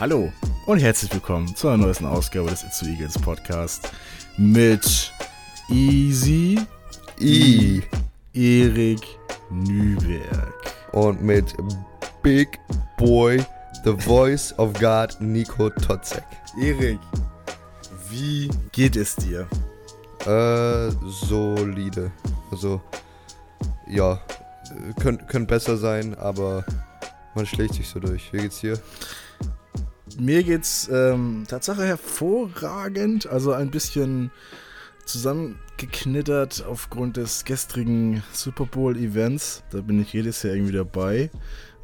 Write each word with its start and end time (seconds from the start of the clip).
Hallo 0.00 0.32
und 0.66 0.78
herzlich 0.78 1.12
willkommen 1.12 1.54
zu 1.54 1.68
einer 1.68 1.84
neuesten 1.84 2.06
Ausgabe 2.06 2.50
des 2.50 2.62
Itzu 2.62 2.86
Eagles 2.86 3.18
Podcast 3.18 3.90
mit 4.36 5.12
Easy 5.68 6.58
I 7.20 7.82
Erik 8.32 9.00
Nüberg. 9.50 10.52
und 10.92 11.22
mit 11.22 11.54
Big 12.22 12.58
Boy, 12.96 13.44
the 13.84 13.92
voice 13.96 14.56
of 14.58 14.72
God, 14.74 15.16
Nico 15.20 15.70
Totzek. 15.70 16.24
Erik, 16.60 16.98
wie 18.10 18.50
geht 18.72 18.96
es 18.96 19.16
dir? 19.16 19.46
Äh, 20.26 20.90
solide. 21.06 22.10
Also, 22.50 22.80
ja, 23.86 24.18
könnte 25.00 25.24
könnt 25.26 25.48
besser 25.48 25.76
sein, 25.76 26.14
aber 26.14 26.64
man 27.34 27.46
schlägt 27.46 27.74
sich 27.74 27.88
so 27.88 28.00
durch. 28.00 28.32
Wie 28.32 28.38
geht's 28.38 28.60
dir? 28.60 28.78
Mir 30.18 30.42
geht's 30.44 30.88
ähm, 30.92 31.44
Tatsache 31.48 31.84
hervorragend, 31.84 33.26
also 33.26 33.52
ein 33.52 33.70
bisschen 33.70 34.30
zusammengeknittert 35.04 36.64
aufgrund 36.66 37.16
des 37.16 37.44
gestrigen 37.44 38.22
Super 38.32 38.66
Bowl 38.66 38.96
Events. 38.96 39.62
Da 39.70 39.80
bin 39.80 40.00
ich 40.00 40.12
jedes 40.12 40.42
Jahr 40.42 40.54
irgendwie 40.54 40.72
dabei. 40.72 41.30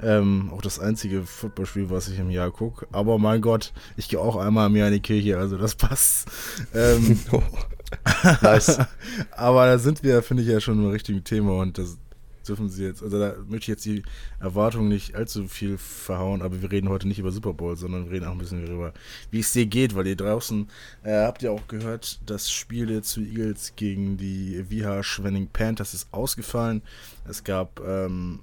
Ähm, 0.03 0.51
auch 0.55 0.63
das 0.63 0.79
einzige 0.79 1.23
Footballspiel, 1.23 1.91
was 1.91 2.09
ich 2.09 2.19
im 2.19 2.31
Jahr 2.31 2.51
gucke. 2.51 2.87
Aber 2.93 3.19
mein 3.19 3.43
Gott, 3.43 3.73
ich 3.97 4.09
gehe 4.09 4.21
auch 4.21 4.37
einmal 4.37 4.69
im 4.69 4.77
Jahr 4.77 4.89
in 4.89 4.95
die 4.95 5.01
Kirche, 5.01 5.37
also 5.37 5.59
das 5.59 5.75
passt. 5.75 6.29
Ähm, 6.75 7.19
nice. 8.43 8.79
aber 9.33 9.67
da 9.67 9.79
sind 9.79 10.03
wir, 10.03 10.23
finde 10.23 10.43
ich, 10.43 10.49
ja 10.49 10.61
schon 10.61 10.79
im 10.79 10.91
richtigen 10.91 11.23
Thema 11.25 11.59
und 11.59 11.77
das 11.77 11.99
dürfen 12.49 12.69
sie 12.69 12.85
jetzt, 12.85 13.03
also 13.03 13.19
da 13.19 13.35
möchte 13.49 13.65
ich 13.65 13.69
jetzt 13.69 13.85
die 13.85 14.03
Erwartungen 14.39 14.89
nicht 14.89 15.15
allzu 15.15 15.47
viel 15.49 15.79
verhauen, 15.79 16.43
aber 16.43 16.61
wir 16.63 16.71
reden 16.71 16.89
heute 16.89 17.09
nicht 17.09 17.19
über 17.19 17.33
Super 17.33 17.53
Bowl, 17.53 17.77
sondern 17.77 18.07
wir 18.07 18.13
reden 18.13 18.27
auch 18.27 18.33
ein 18.33 18.39
bisschen 18.39 18.65
darüber, 18.65 18.93
wie 19.31 19.41
es 19.41 19.53
dir 19.53 19.67
geht, 19.67 19.95
weil 19.95 20.07
ihr 20.07 20.17
draußen 20.17 20.69
äh, 21.03 21.25
habt 21.25 21.43
ihr 21.43 21.53
auch 21.53 21.67
gehört, 21.69 22.21
das 22.27 22.51
Spiel 22.51 22.87
der 22.87 23.03
zu 23.03 23.21
Eagles 23.21 23.75
gegen 23.77 24.17
die 24.17 24.65
VH 24.69 25.03
Schwenning 25.03 25.49
Panthers 25.53 25.95
ist 25.95 26.09
ausgefallen. 26.13 26.83
Es 27.29 27.45
gab 27.45 27.81
ähm, 27.81 28.41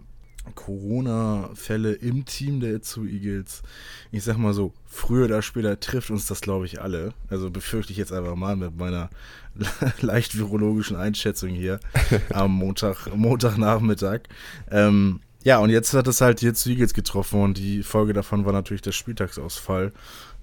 Corona-Fälle 0.55 1.93
im 1.93 2.25
Team 2.25 2.59
der 2.59 2.75
Itzu 2.75 3.05
Eagles. 3.05 3.63
Ich 4.11 4.23
sag 4.23 4.37
mal 4.37 4.53
so, 4.53 4.73
früher 4.85 5.25
oder 5.25 5.41
später 5.41 5.79
trifft 5.79 6.09
uns 6.09 6.27
das, 6.27 6.41
glaube 6.41 6.65
ich, 6.65 6.81
alle. 6.81 7.13
Also 7.29 7.49
befürchte 7.49 7.91
ich 7.91 7.97
jetzt 7.97 8.13
einfach 8.13 8.35
mal 8.35 8.55
mit 8.55 8.77
meiner 8.77 9.09
leicht 10.01 10.37
virologischen 10.37 10.95
Einschätzung 10.95 11.49
hier 11.49 11.79
am 12.33 12.51
Montag, 12.53 13.07
Montagnachmittag. 13.15 14.21
Ähm, 14.71 15.21
ja, 15.43 15.59
und 15.59 15.69
jetzt 15.69 15.93
hat 15.93 16.07
es 16.07 16.21
halt 16.21 16.43
Itzu 16.43 16.69
Eagles 16.69 16.93
getroffen 16.93 17.41
und 17.41 17.57
die 17.57 17.83
Folge 17.83 18.13
davon 18.13 18.45
war 18.45 18.53
natürlich 18.53 18.81
der 18.81 18.91
Spieltagsausfall. 18.91 19.93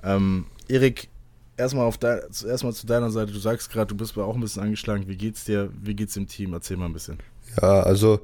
Ähm, 0.03 0.47
Erik, 0.69 1.09
erstmal 1.57 1.87
auf 1.87 1.99
zu 1.99 2.87
deiner 2.87 3.11
Seite. 3.11 3.33
Du 3.33 3.39
sagst 3.39 3.71
gerade, 3.71 3.89
du 3.89 3.97
bist 3.97 4.17
auch 4.17 4.35
ein 4.35 4.41
bisschen 4.41 4.63
angeschlagen. 4.63 5.09
Wie 5.09 5.17
geht's 5.17 5.45
dir? 5.45 5.71
Wie 5.81 5.95
geht's 5.95 6.15
dem 6.15 6.27
Team? 6.27 6.53
Erzähl 6.53 6.77
mal 6.77 6.87
ein 6.87 6.93
bisschen. 6.93 7.19
Ja, 7.61 7.83
also, 7.83 8.21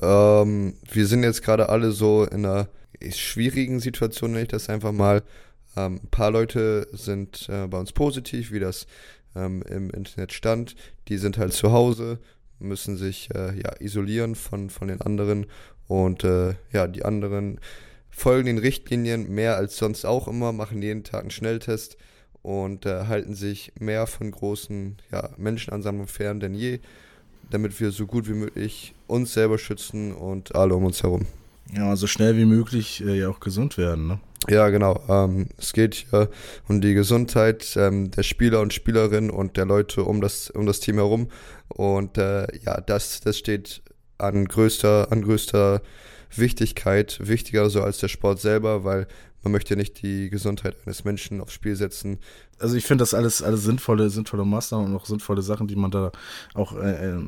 ähm, 0.00 0.74
wir 0.90 1.06
sind 1.06 1.22
jetzt 1.22 1.42
gerade 1.42 1.68
alle 1.68 1.92
so 1.92 2.24
in 2.24 2.44
einer 2.44 2.68
schwierigen 3.10 3.80
Situation, 3.80 4.32
nenne 4.32 4.42
ich 4.42 4.48
das 4.48 4.68
einfach 4.68 4.92
mal. 4.92 5.22
Ähm, 5.76 6.00
ein 6.02 6.08
paar 6.10 6.30
Leute 6.30 6.88
sind 6.92 7.48
äh, 7.48 7.66
bei 7.66 7.78
uns 7.78 7.92
positiv, 7.92 8.52
wie 8.52 8.60
das 8.60 8.86
ähm, 9.34 9.62
im 9.62 9.90
Internet 9.90 10.32
stand. 10.32 10.76
Die 11.08 11.18
sind 11.18 11.38
halt 11.38 11.52
zu 11.52 11.72
Hause, 11.72 12.18
müssen 12.58 12.96
sich 12.96 13.28
äh, 13.34 13.58
ja, 13.58 13.72
isolieren 13.80 14.34
von, 14.34 14.70
von 14.70 14.88
den 14.88 15.00
anderen. 15.00 15.46
Und 15.86 16.24
äh, 16.24 16.54
ja, 16.72 16.86
die 16.86 17.04
anderen 17.04 17.60
folgen 18.10 18.46
den 18.46 18.58
Richtlinien 18.58 19.32
mehr 19.32 19.56
als 19.56 19.76
sonst 19.76 20.04
auch 20.04 20.28
immer, 20.28 20.52
machen 20.52 20.82
jeden 20.82 21.04
Tag 21.04 21.22
einen 21.22 21.30
Schnelltest 21.30 21.96
und 22.42 22.86
äh, 22.86 23.06
halten 23.06 23.34
sich 23.34 23.72
mehr 23.78 24.06
von 24.06 24.30
großen 24.30 24.96
ja, 25.12 25.30
Menschenansammlungen 25.36 26.08
fern 26.08 26.40
denn 26.40 26.54
je, 26.54 26.80
damit 27.50 27.80
wir 27.80 27.90
so 27.90 28.06
gut 28.06 28.28
wie 28.28 28.34
möglich 28.34 28.94
uns 29.06 29.32
selber 29.32 29.58
schützen 29.58 30.12
und 30.12 30.54
alle 30.54 30.74
um 30.74 30.84
uns 30.84 31.02
herum. 31.02 31.26
Ja, 31.74 31.94
so 31.96 32.06
schnell 32.06 32.36
wie 32.36 32.44
möglich 32.44 33.04
äh, 33.04 33.18
ja 33.18 33.28
auch 33.28 33.40
gesund 33.40 33.76
werden, 33.78 34.06
ne? 34.06 34.20
Ja, 34.46 34.68
genau. 34.68 35.02
Ähm, 35.08 35.48
es 35.58 35.72
geht 35.72 35.94
hier 35.94 36.30
um 36.68 36.80
die 36.80 36.94
Gesundheit 36.94 37.76
ähm, 37.76 38.10
der 38.12 38.22
Spieler 38.22 38.60
und 38.60 38.72
Spielerinnen 38.72 39.30
und 39.30 39.56
der 39.56 39.66
Leute 39.66 40.04
um 40.04 40.20
das, 40.20 40.48
um 40.50 40.64
das 40.64 40.80
Team 40.80 40.96
herum. 40.96 41.28
Und 41.68 42.18
äh, 42.18 42.46
ja, 42.64 42.80
das, 42.80 43.20
das 43.20 43.36
steht 43.36 43.82
an 44.16 44.44
größter, 44.46 45.10
an 45.10 45.22
größter 45.22 45.82
Wichtigkeit, 46.34 47.18
wichtiger 47.22 47.68
so 47.70 47.82
als 47.82 47.98
der 47.98 48.08
Sport 48.08 48.40
selber, 48.40 48.84
weil 48.84 49.06
man 49.42 49.52
möchte 49.52 49.76
nicht 49.76 50.02
die 50.02 50.30
Gesundheit 50.30 50.76
eines 50.84 51.04
Menschen 51.04 51.40
aufs 51.40 51.52
Spiel 51.52 51.76
setzen. 51.76 52.18
Also 52.58 52.76
ich 52.76 52.84
finde 52.84 53.02
das 53.02 53.14
alles, 53.14 53.42
alles 53.42 53.62
sinnvolle, 53.62 54.10
sinnvolle 54.10 54.44
Maßnahmen 54.44 54.88
und 54.88 54.96
auch 54.96 55.06
sinnvolle 55.06 55.42
Sachen, 55.42 55.68
die 55.68 55.76
man 55.76 55.90
da 55.90 56.10
auch 56.54 56.76
äh, 56.76 57.12
äh, 57.12 57.22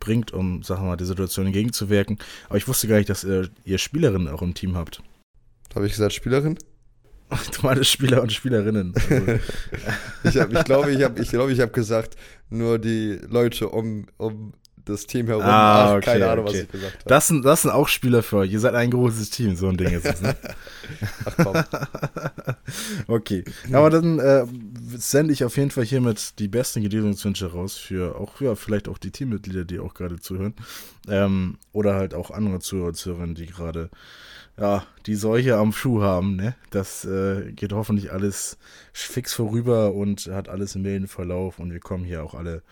bringt, 0.00 0.32
um, 0.32 0.62
sagen 0.62 0.82
wir 0.82 0.88
mal, 0.88 0.96
die 0.96 1.04
Situation 1.04 1.46
entgegenzuwirken. 1.46 2.18
Aber 2.48 2.56
ich 2.56 2.66
wusste 2.66 2.88
gar 2.88 2.96
nicht, 2.96 3.10
dass 3.10 3.24
ihr, 3.24 3.50
ihr 3.64 3.78
Spielerinnen 3.78 4.28
auch 4.28 4.42
im 4.42 4.54
Team 4.54 4.76
habt. 4.76 5.02
Habe 5.74 5.86
ich 5.86 5.92
gesagt 5.92 6.12
Spielerin? 6.12 6.58
Du 7.52 7.62
meinst 7.62 7.86
Spieler 7.86 8.22
und 8.22 8.32
Spielerinnen. 8.32 8.94
Also. 8.94 9.40
ich, 10.24 10.38
hab, 10.38 10.52
ich 10.52 10.64
glaube, 10.64 10.92
ich 10.92 11.02
habe 11.02 11.20
ich 11.20 11.30
glaub, 11.30 11.48
ich 11.48 11.60
hab 11.60 11.72
gesagt, 11.72 12.16
nur 12.50 12.78
die 12.78 13.18
Leute 13.28 13.68
um, 13.70 14.06
um 14.18 14.52
das 14.84 15.06
Team 15.06 15.26
herum. 15.26 15.42
Ah, 15.42 15.84
Ach, 15.84 15.96
okay, 15.96 16.04
keine 16.04 16.30
Ahnung, 16.30 16.46
okay. 16.46 16.54
was 16.54 16.62
ich 16.62 16.70
gesagt 16.70 16.94
habe. 16.94 17.08
Das 17.08 17.26
sind, 17.26 17.44
das 17.44 17.62
sind 17.62 17.70
auch 17.70 17.88
Spieler 17.88 18.22
für 18.22 18.38
euch. 18.38 18.52
Ihr 18.52 18.60
seid 18.60 18.74
ein 18.74 18.90
großes 18.90 19.30
Team, 19.30 19.56
so 19.56 19.68
ein 19.68 19.76
Ding 19.76 19.88
ist 19.88 20.04
es, 20.04 20.20
ne? 20.20 20.36
Ach 21.24 21.36
komm. 21.42 21.64
okay. 23.06 23.44
Aber 23.72 23.90
dann 23.90 24.18
äh, 24.18 24.44
sende 24.96 25.32
ich 25.32 25.44
auf 25.44 25.56
jeden 25.56 25.70
Fall 25.70 25.84
hiermit 25.84 26.38
die 26.38 26.48
besten 26.48 26.82
Genesungswünsche 26.82 27.50
raus 27.52 27.76
für 27.76 28.16
auch, 28.16 28.40
ja, 28.40 28.54
vielleicht 28.54 28.88
auch 28.88 28.98
die 28.98 29.10
Teammitglieder, 29.10 29.64
die 29.64 29.78
auch 29.78 29.94
gerade 29.94 30.20
zuhören. 30.20 30.54
Ähm, 31.08 31.56
oder 31.72 31.94
halt 31.94 32.14
auch 32.14 32.30
andere 32.30 32.60
Zuhörer 32.60 32.88
und 32.88 32.94
Zuhörerinnen, 32.94 33.34
die 33.34 33.46
gerade 33.46 33.90
ja, 34.58 34.86
die 35.06 35.16
Seuche 35.16 35.56
am 35.56 35.72
Schuh 35.72 36.02
haben, 36.02 36.36
ne? 36.36 36.54
Das 36.70 37.04
äh, 37.04 37.52
geht 37.52 37.72
hoffentlich 37.72 38.12
alles 38.12 38.56
fix 38.92 39.34
vorüber 39.34 39.92
und 39.94 40.26
hat 40.26 40.48
alles 40.48 40.76
im 40.76 40.82
milden 40.82 41.08
Verlauf 41.08 41.58
und 41.58 41.72
wir 41.72 41.80
kommen 41.80 42.04
hier 42.04 42.22
auch 42.22 42.34
alle, 42.34 42.62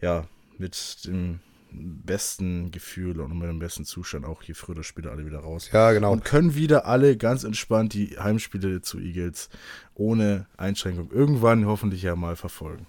ja, 0.00 0.26
mit 0.58 1.04
dem 1.04 1.40
besten 1.70 2.70
Gefühl 2.70 3.20
und 3.20 3.38
mit 3.38 3.48
dem 3.48 3.58
besten 3.58 3.84
Zustand 3.84 4.24
auch 4.24 4.42
hier 4.42 4.54
früher 4.54 4.76
oder 4.76 4.84
später 4.84 5.10
alle 5.10 5.26
wieder 5.26 5.40
raus. 5.40 5.70
Ja, 5.72 5.92
genau. 5.92 6.12
Und 6.12 6.24
können 6.24 6.54
wieder 6.54 6.86
alle 6.86 7.16
ganz 7.16 7.44
entspannt 7.44 7.94
die 7.94 8.18
Heimspiele 8.18 8.80
zu 8.80 8.98
Eagles 8.98 9.50
ohne 9.94 10.46
Einschränkung 10.56 11.10
irgendwann 11.10 11.66
hoffentlich 11.66 12.02
ja 12.02 12.16
mal 12.16 12.36
verfolgen. 12.36 12.86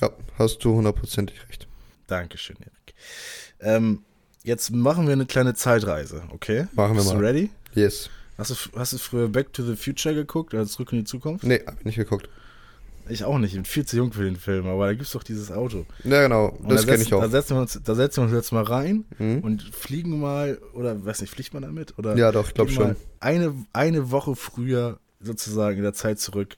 Ja, 0.00 0.10
hast 0.38 0.64
du 0.64 0.74
hundertprozentig 0.74 1.46
recht. 1.48 1.68
Dankeschön, 2.06 2.56
Erik. 2.60 2.94
Ähm, 3.60 4.04
jetzt 4.44 4.70
machen 4.70 5.06
wir 5.06 5.12
eine 5.12 5.26
kleine 5.26 5.54
Zeitreise, 5.54 6.22
okay? 6.32 6.66
Machen 6.72 6.92
wir 6.92 7.02
Bist 7.02 7.08
mal. 7.14 7.20
du 7.20 7.24
ready? 7.26 7.50
Yes. 7.74 8.10
Hast 8.38 8.50
du, 8.50 8.54
hast 8.78 8.92
du 8.92 8.98
früher 8.98 9.28
Back 9.28 9.52
to 9.52 9.62
the 9.64 9.76
Future 9.76 10.14
geguckt, 10.14 10.54
also 10.54 10.70
zurück 10.72 10.92
in 10.92 10.98
die 10.98 11.04
Zukunft? 11.04 11.44
Nee, 11.44 11.60
hab 11.66 11.78
ich 11.78 11.84
nicht 11.84 11.96
geguckt. 11.96 12.28
Ich 13.08 13.24
auch 13.24 13.36
nicht, 13.38 13.50
ich 13.50 13.56
bin 13.56 13.64
viel 13.64 13.84
zu 13.84 13.96
jung 13.96 14.12
für 14.12 14.22
den 14.24 14.36
Film, 14.36 14.66
aber 14.66 14.86
da 14.86 14.92
gibt 14.92 15.04
es 15.06 15.10
doch 15.12 15.24
dieses 15.24 15.50
Auto. 15.50 15.84
Ja, 16.04 16.22
genau, 16.22 16.48
Und 16.62 16.70
das 16.70 16.86
da 16.86 16.92
kenne 16.92 17.02
ich 17.02 17.12
auch. 17.12 17.20
Da 17.20 17.28
setzen, 17.28 17.56
wir 17.56 17.60
uns, 17.62 17.80
da 17.82 17.94
setzen 17.96 18.18
wir 18.18 18.24
uns 18.26 18.32
jetzt 18.32 18.52
mal 18.52 18.62
rein 18.62 19.04
Mhm. 19.18 19.40
und 19.40 19.62
fliegen 19.62 20.20
mal, 20.20 20.58
oder 20.72 21.04
weiß 21.04 21.20
nicht, 21.20 21.30
fliegt 21.30 21.52
man 21.52 21.62
damit? 21.64 21.98
Oder 21.98 22.16
Ja, 22.16 22.30
doch, 22.30 22.46
ich 22.48 22.54
glaub 22.54 22.68
fliegen 22.68 22.82
mal 22.82 22.94
schon. 22.94 23.02
Eine, 23.20 23.54
eine 23.72 24.10
Woche 24.12 24.36
früher 24.36 24.98
sozusagen 25.20 25.78
in 25.78 25.82
der 25.82 25.94
Zeit 25.94 26.20
zurück. 26.20 26.56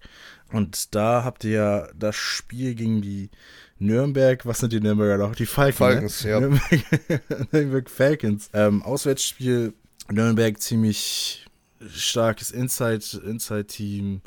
Und 0.52 0.94
da 0.94 1.24
habt 1.24 1.44
ihr 1.44 1.50
ja 1.50 1.88
das 1.98 2.14
Spiel 2.14 2.74
gegen 2.74 3.00
die 3.02 3.30
Nürnberg, 3.78 4.46
was 4.46 4.58
sind 4.60 4.72
die 4.72 4.80
Nürnberger 4.80 5.18
noch? 5.18 5.34
Die 5.34 5.46
Falken. 5.46 5.76
Falcons, 5.76 6.24
ne? 6.24 6.30
ja. 6.30 6.40
Nürnberg, 6.40 6.84
Nürnberg 7.52 7.90
Falcons. 7.90 8.50
Ähm, 8.52 8.82
Auswärtsspiel, 8.82 9.72
Nürnberg 10.10 10.60
ziemlich 10.60 11.46
starkes 11.93 12.50
Inside- 12.52 13.20
Inside-Team. 13.26 14.20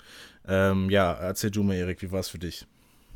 ähm, 0.47 0.89
ja, 0.89 1.13
erzähl 1.13 1.51
du 1.51 1.63
mal, 1.63 1.75
Erik, 1.75 2.01
wie 2.01 2.11
war 2.11 2.19
es 2.19 2.29
für 2.29 2.39
dich? 2.39 2.65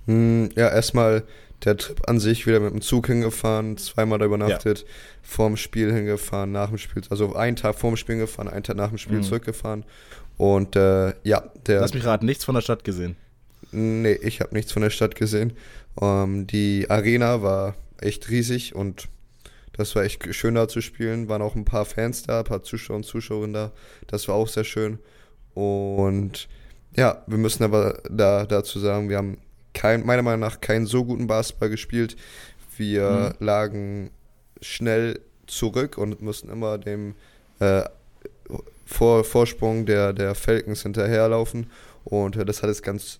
Hm, 0.07 0.49
ja, 0.55 0.69
erstmal 0.69 1.23
der 1.63 1.77
Trip 1.77 2.01
an 2.09 2.19
sich 2.19 2.47
wieder 2.47 2.59
mit 2.59 2.73
dem 2.73 2.81
Zug 2.81 3.05
hingefahren, 3.07 3.77
zweimal 3.77 4.17
da 4.17 4.25
übernachtet, 4.25 4.83
vorm 5.21 5.57
Spiel 5.57 5.93
hingefahren, 5.93 6.51
nach 6.51 6.69
dem 6.69 6.79
Spiel, 6.79 7.03
also 7.11 7.35
einen 7.35 7.55
Tag 7.55 7.75
vorm 7.77 7.97
Spiel 7.97 8.17
gefahren, 8.17 8.47
einen 8.47 8.63
Tag 8.63 8.77
nach 8.77 8.89
dem 8.89 8.97
Spiel 8.97 9.17
Mhm. 9.17 9.23
zurückgefahren. 9.23 9.85
Und 10.37 10.75
äh, 10.75 11.13
ja, 11.23 11.43
der. 11.67 11.81
Lass 11.81 11.93
mich 11.93 12.03
raten, 12.05 12.25
nichts 12.25 12.45
von 12.45 12.55
der 12.55 12.61
Stadt 12.61 12.83
gesehen. 12.83 13.15
Nee, 13.71 14.13
ich 14.23 14.41
habe 14.41 14.55
nichts 14.55 14.71
von 14.71 14.81
der 14.81 14.89
Stadt 14.89 15.15
gesehen. 15.15 15.53
Ähm, 15.99 16.47
die 16.47 16.85
Arena 16.89 17.41
war 17.41 17.75
echt 17.99 18.29
riesig 18.29 18.75
und 18.75 19.07
das 19.73 19.95
war 19.95 20.03
echt 20.03 20.33
schön 20.35 20.55
da 20.55 20.67
zu 20.67 20.81
spielen. 20.81 21.29
Waren 21.29 21.41
auch 21.41 21.55
ein 21.55 21.65
paar 21.65 21.85
Fans 21.85 22.23
da, 22.23 22.39
ein 22.39 22.45
paar 22.45 22.63
Zuschauer 22.63 22.97
und 22.97 23.05
Zuschauerinnen 23.05 23.53
da. 23.53 23.71
Das 24.07 24.27
war 24.27 24.35
auch 24.35 24.47
sehr 24.47 24.63
schön. 24.63 24.99
Und 25.53 26.47
ja, 26.95 27.23
wir 27.27 27.37
müssen 27.37 27.63
aber 27.63 28.01
da 28.09 28.45
dazu 28.45 28.79
sagen, 28.79 29.09
wir 29.09 29.17
haben 29.17 29.37
kein, 29.73 30.05
meiner 30.05 30.21
Meinung 30.21 30.41
nach 30.41 30.61
keinen 30.61 30.85
so 30.85 31.05
guten 31.05 31.27
Basketball 31.27 31.69
gespielt. 31.69 32.15
Wir 32.77 33.35
lagen 33.39 34.11
schnell 34.61 35.19
zurück 35.47 35.97
und 35.97 36.21
mussten 36.21 36.49
immer 36.49 36.77
dem 36.77 37.15
äh, 37.59 37.83
Vor 38.85 39.23
Vorsprung 39.23 39.85
der, 39.85 40.13
der 40.13 40.35
Falcons 40.35 40.83
hinterherlaufen. 40.83 41.69
Und 42.03 42.35
das 42.35 42.61
hat 42.61 42.69
es 42.69 42.81
ganz, 42.81 43.19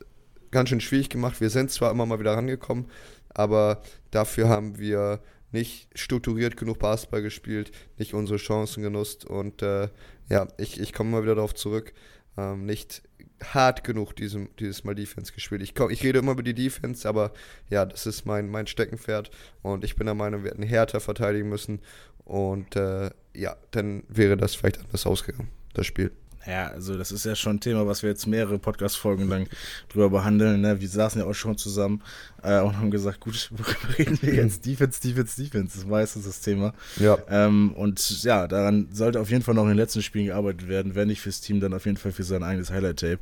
ganz 0.52 0.70
schön 0.70 0.82
schwierig 0.82 1.10
gemacht. 1.10 1.42
Wir 1.42 1.50
sind 1.50 1.72
zwar 1.72 1.92
immer 1.92 2.06
mal 2.06 2.20
wieder 2.20 2.34
rangekommen, 2.34 2.86
aber 3.30 3.82
dafür 4.12 4.50
haben 4.50 4.78
wir 4.78 5.22
nicht 5.52 5.88
strukturiert 5.98 6.56
genug 6.56 6.80
Basketball 6.80 7.22
gespielt, 7.22 7.72
nicht 7.98 8.14
unsere 8.14 8.38
Chancen 8.38 8.84
genutzt. 8.84 9.26
Und 9.26 9.62
äh, 9.62 9.90
ja, 10.30 10.48
ich, 10.58 10.80
ich 10.80 10.94
komme 10.94 11.12
mal 11.12 11.24
wieder 11.24 11.36
darauf 11.36 11.56
zurück. 11.56 11.94
Ähm, 12.38 12.66
nicht 12.66 13.04
hart 13.44 13.84
genug 13.84 14.16
diesem, 14.16 14.50
dieses 14.60 14.84
Mal 14.84 14.96
Defense 14.96 15.34
gespielt. 15.34 15.62
Ich, 15.62 15.76
komm, 15.76 15.90
ich 15.90 16.04
rede 16.04 16.20
immer 16.20 16.34
über 16.34 16.44
die 16.44 16.54
Defense, 16.54 17.08
aber 17.08 17.32
ja, 17.70 17.86
das 17.86 18.06
ist 18.06 18.26
mein, 18.26 18.50
mein 18.50 18.68
Steckenpferd 18.68 19.32
und 19.62 19.84
ich 19.84 19.96
bin 19.96 20.06
der 20.06 20.16
Meinung, 20.16 20.44
wir 20.44 20.52
hätten 20.52 20.64
härter 20.64 21.00
verteidigen 21.00 21.50
müssen 21.50 21.82
und 22.24 22.76
äh, 22.76 23.10
ja, 23.34 23.56
dann 23.72 24.04
wäre 24.08 24.38
das 24.38 24.56
vielleicht 24.56 24.80
anders 24.80 25.06
ausgegangen, 25.06 25.50
das 25.74 25.88
Spiel. 25.88 26.12
Ja, 26.48 26.70
also 26.70 26.98
das 26.98 27.12
ist 27.12 27.26
ja 27.26 27.36
schon 27.36 27.58
ein 27.58 27.60
Thema, 27.60 27.86
was 27.86 28.02
wir 28.02 28.10
jetzt 28.10 28.26
mehrere 28.26 28.58
Podcast-Folgen 28.58 29.28
lang 29.30 29.48
drüber 29.90 30.10
behandeln. 30.10 30.62
Ne? 30.62 30.82
Wir 30.82 30.90
saßen 30.90 31.22
ja 31.22 31.28
auch 31.28 31.34
schon 31.34 31.58
zusammen 31.58 32.02
äh, 32.42 32.60
und 32.62 32.78
haben 32.78 32.90
gesagt, 32.90 33.20
gut, 33.20 33.50
worüber 33.52 33.98
reden 33.98 34.20
wir 34.22 34.34
jetzt? 34.34 34.66
Defense, 34.66 35.00
Defense, 35.02 35.42
Defense. 35.42 35.76
Das 35.76 35.84
ist 35.84 35.88
meistens 35.88 36.26
das 36.26 36.42
Thema. 36.42 36.74
Ja. 36.98 37.18
Ähm, 37.30 37.74
und 37.74 38.24
ja, 38.24 38.48
daran 38.48 38.88
sollte 38.92 39.20
auf 39.20 39.30
jeden 39.30 39.44
Fall 39.44 39.54
noch 39.54 39.64
in 39.64 39.70
den 39.70 39.78
letzten 39.78 40.02
Spielen 40.02 40.26
gearbeitet 40.28 40.68
werden. 40.68 40.96
Wenn 40.96 41.10
nicht 41.10 41.22
fürs 41.22 41.42
Team, 41.42 41.60
dann 41.60 41.74
auf 41.74 41.86
jeden 41.86 41.98
Fall 41.98 42.12
für 42.12 42.24
sein 42.24 42.44
eigenes 42.44 42.72
Highlight-Tape. 42.72 43.20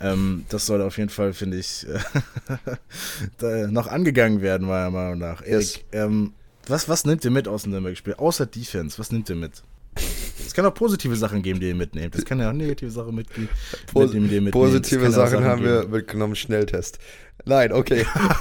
Ähm, 0.00 0.44
das 0.48 0.66
sollte 0.66 0.84
auf 0.84 0.96
jeden 0.96 1.10
Fall, 1.10 1.32
finde 1.32 1.58
ich, 1.58 1.86
noch 3.68 3.88
angegangen 3.88 4.42
werden, 4.42 4.66
meiner 4.68 4.90
Meinung 4.90 5.18
nach. 5.18 5.42
Erik, 5.42 5.76
yes. 5.76 5.80
ähm, 5.92 6.34
was, 6.66 6.88
was 6.88 7.04
nimmt 7.04 7.24
ihr 7.24 7.30
mit 7.30 7.48
aus 7.48 7.64
dem 7.64 7.72
Nürnberg-Spiel? 7.72 8.14
Außer 8.14 8.46
Defense, 8.46 8.98
was 8.98 9.10
nimmt 9.10 9.28
ihr 9.28 9.36
mit? 9.36 9.62
Es 10.50 10.54
kann 10.54 10.66
auch 10.66 10.74
positive 10.74 11.14
Sachen 11.14 11.42
geben, 11.42 11.60
die 11.60 11.68
ihr 11.68 11.76
mitnehmt. 11.76 12.12
Es 12.16 12.24
kann 12.24 12.40
ja 12.40 12.50
auch 12.50 12.52
negative 12.52 12.90
Sachen 12.90 13.14
mitgeben. 13.14 13.48
Pos 13.92 14.12
mit 14.12 14.50
positive 14.50 15.08
Sachen, 15.12 15.30
Sachen 15.30 15.44
haben 15.44 15.62
wir 15.62 15.86
mitgenommen, 15.86 16.34
Schnelltest. 16.34 16.98
Nein, 17.44 17.72
okay. 17.72 18.04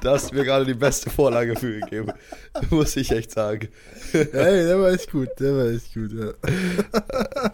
da 0.00 0.12
hast 0.12 0.30
du 0.30 0.36
mir 0.36 0.44
gerade 0.44 0.64
die 0.64 0.72
beste 0.72 1.10
Vorlage 1.10 1.54
für 1.54 1.80
gegeben. 1.80 2.12
Muss 2.70 2.96
ich 2.96 3.10
echt 3.10 3.30
sagen. 3.30 3.68
Hey, 4.12 4.24
der 4.64 4.80
war 4.80 4.90
echt 4.90 5.12
gut, 5.12 5.28
der 5.38 5.54
war 5.54 5.66
echt 5.66 5.92
gut, 5.92 6.12
ja. 6.14 6.32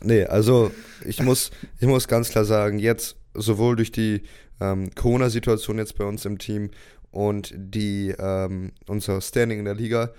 Nee, 0.00 0.24
also 0.24 0.72
ich 1.04 1.20
muss, 1.20 1.50
ich 1.78 1.86
muss 1.86 2.08
ganz 2.08 2.30
klar 2.30 2.46
sagen, 2.46 2.78
jetzt 2.78 3.16
sowohl 3.34 3.76
durch 3.76 3.92
die 3.92 4.22
ähm, 4.58 4.90
Corona-Situation 4.94 5.76
jetzt 5.76 5.98
bei 5.98 6.04
uns 6.04 6.24
im 6.24 6.38
Team 6.38 6.70
und 7.10 7.52
die 7.54 8.14
ähm, 8.18 8.72
unser 8.86 9.20
Standing 9.20 9.58
in 9.58 9.66
der 9.66 9.74
Liga, 9.74 10.12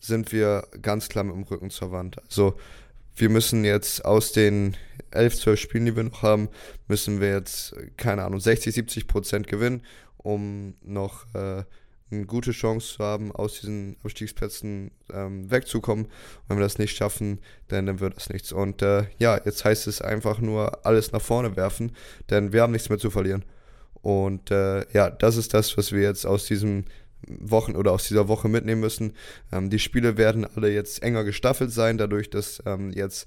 sind 0.00 0.32
wir 0.32 0.66
ganz 0.82 1.08
klar 1.08 1.24
mit 1.24 1.34
dem 1.34 1.44
Rücken 1.44 1.70
zur 1.70 1.92
Wand. 1.92 2.20
Also 2.24 2.54
wir 3.14 3.28
müssen 3.28 3.64
jetzt 3.64 4.04
aus 4.04 4.32
den 4.32 4.76
11, 5.10 5.40
12 5.40 5.60
Spielen, 5.60 5.86
die 5.86 5.96
wir 5.96 6.04
noch 6.04 6.22
haben, 6.22 6.48
müssen 6.88 7.20
wir 7.20 7.30
jetzt, 7.30 7.74
keine 7.96 8.24
Ahnung, 8.24 8.40
60, 8.40 8.74
70 8.74 9.06
Prozent 9.06 9.46
gewinnen, 9.46 9.82
um 10.16 10.74
noch 10.82 11.26
äh, 11.34 11.64
eine 12.10 12.26
gute 12.26 12.52
Chance 12.52 12.96
zu 12.96 13.04
haben, 13.04 13.32
aus 13.32 13.60
diesen 13.60 13.96
Abstiegsplätzen 14.02 14.90
ähm, 15.12 15.50
wegzukommen. 15.50 16.08
wenn 16.48 16.58
wir 16.58 16.62
das 16.62 16.78
nicht 16.78 16.96
schaffen, 16.96 17.38
dann, 17.68 17.86
dann 17.86 18.00
wird 18.00 18.16
das 18.16 18.30
nichts. 18.30 18.52
Und 18.52 18.82
äh, 18.82 19.04
ja, 19.18 19.40
jetzt 19.44 19.64
heißt 19.64 19.86
es 19.86 20.00
einfach 20.00 20.40
nur 20.40 20.84
alles 20.84 21.12
nach 21.12 21.22
vorne 21.22 21.56
werfen, 21.56 21.92
denn 22.30 22.52
wir 22.52 22.62
haben 22.62 22.72
nichts 22.72 22.88
mehr 22.88 22.98
zu 22.98 23.10
verlieren. 23.10 23.44
Und 24.02 24.50
äh, 24.50 24.90
ja, 24.92 25.10
das 25.10 25.36
ist 25.36 25.54
das, 25.54 25.76
was 25.76 25.92
wir 25.92 26.02
jetzt 26.02 26.26
aus 26.26 26.46
diesem 26.46 26.84
Wochen 27.26 27.76
oder 27.76 27.92
aus 27.92 28.08
dieser 28.08 28.28
Woche 28.28 28.48
mitnehmen 28.48 28.80
müssen. 28.80 29.14
Ähm, 29.52 29.70
die 29.70 29.78
Spiele 29.78 30.16
werden 30.16 30.46
alle 30.56 30.72
jetzt 30.72 31.02
enger 31.02 31.24
gestaffelt 31.24 31.72
sein, 31.72 31.98
dadurch, 31.98 32.30
dass 32.30 32.62
ähm, 32.66 32.90
jetzt 32.92 33.26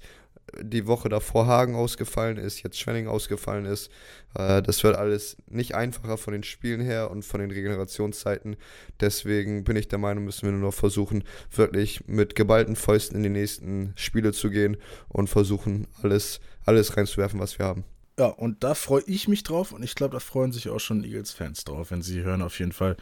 die 0.60 0.86
Woche 0.86 1.08
davor 1.08 1.46
Hagen 1.46 1.74
ausgefallen 1.74 2.36
ist, 2.36 2.62
jetzt 2.62 2.78
Schwenning 2.78 3.08
ausgefallen 3.08 3.64
ist. 3.64 3.90
Äh, 4.34 4.62
das 4.62 4.82
wird 4.84 4.96
alles 4.96 5.36
nicht 5.48 5.74
einfacher 5.74 6.16
von 6.16 6.32
den 6.32 6.42
Spielen 6.42 6.80
her 6.80 7.10
und 7.10 7.24
von 7.24 7.40
den 7.40 7.50
Regenerationszeiten. 7.50 8.56
Deswegen 9.00 9.64
bin 9.64 9.76
ich 9.76 9.88
der 9.88 9.98
Meinung, 9.98 10.24
müssen 10.24 10.46
wir 10.46 10.52
nur 10.52 10.68
noch 10.68 10.74
versuchen, 10.74 11.24
wirklich 11.50 12.06
mit 12.06 12.34
geballten 12.34 12.76
Fäusten 12.76 13.16
in 13.16 13.22
die 13.22 13.40
nächsten 13.40 13.92
Spiele 13.96 14.32
zu 14.32 14.50
gehen 14.50 14.76
und 15.08 15.28
versuchen, 15.28 15.86
alles, 16.02 16.40
alles 16.64 16.96
reinzuwerfen, 16.96 17.40
was 17.40 17.58
wir 17.58 17.66
haben. 17.66 17.84
Ja, 18.18 18.26
und 18.26 18.62
da 18.62 18.74
freue 18.74 19.02
ich 19.06 19.26
mich 19.26 19.42
drauf 19.42 19.72
und 19.72 19.82
ich 19.82 19.96
glaube, 19.96 20.12
da 20.12 20.20
freuen 20.20 20.52
sich 20.52 20.68
auch 20.68 20.78
schon 20.78 21.02
Eagles-Fans 21.02 21.64
drauf, 21.64 21.90
wenn 21.90 22.02
sie 22.02 22.22
hören 22.22 22.42
auf 22.42 22.60
jeden 22.60 22.70
Fall, 22.70 22.96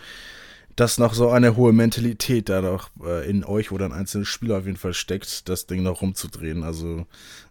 dass 0.77 0.99
noch 0.99 1.15
so 1.15 1.31
eine 1.31 1.57
hohe 1.57 1.73
Mentalität 1.73 2.49
da 2.49 2.63
noch 2.63 2.91
äh, 3.05 3.29
in 3.29 3.45
euch 3.45 3.73
oder 3.73 3.87
ein 3.87 3.93
einzelner 3.93 4.25
Spieler 4.25 4.59
auf 4.59 4.67
jeden 4.67 4.77
Fall 4.77 4.95
steckt, 4.95 5.49
das 5.49 5.67
Ding 5.67 5.83
noch 5.83 6.03
rumzudrehen. 6.03 6.63
Also 6.63 7.07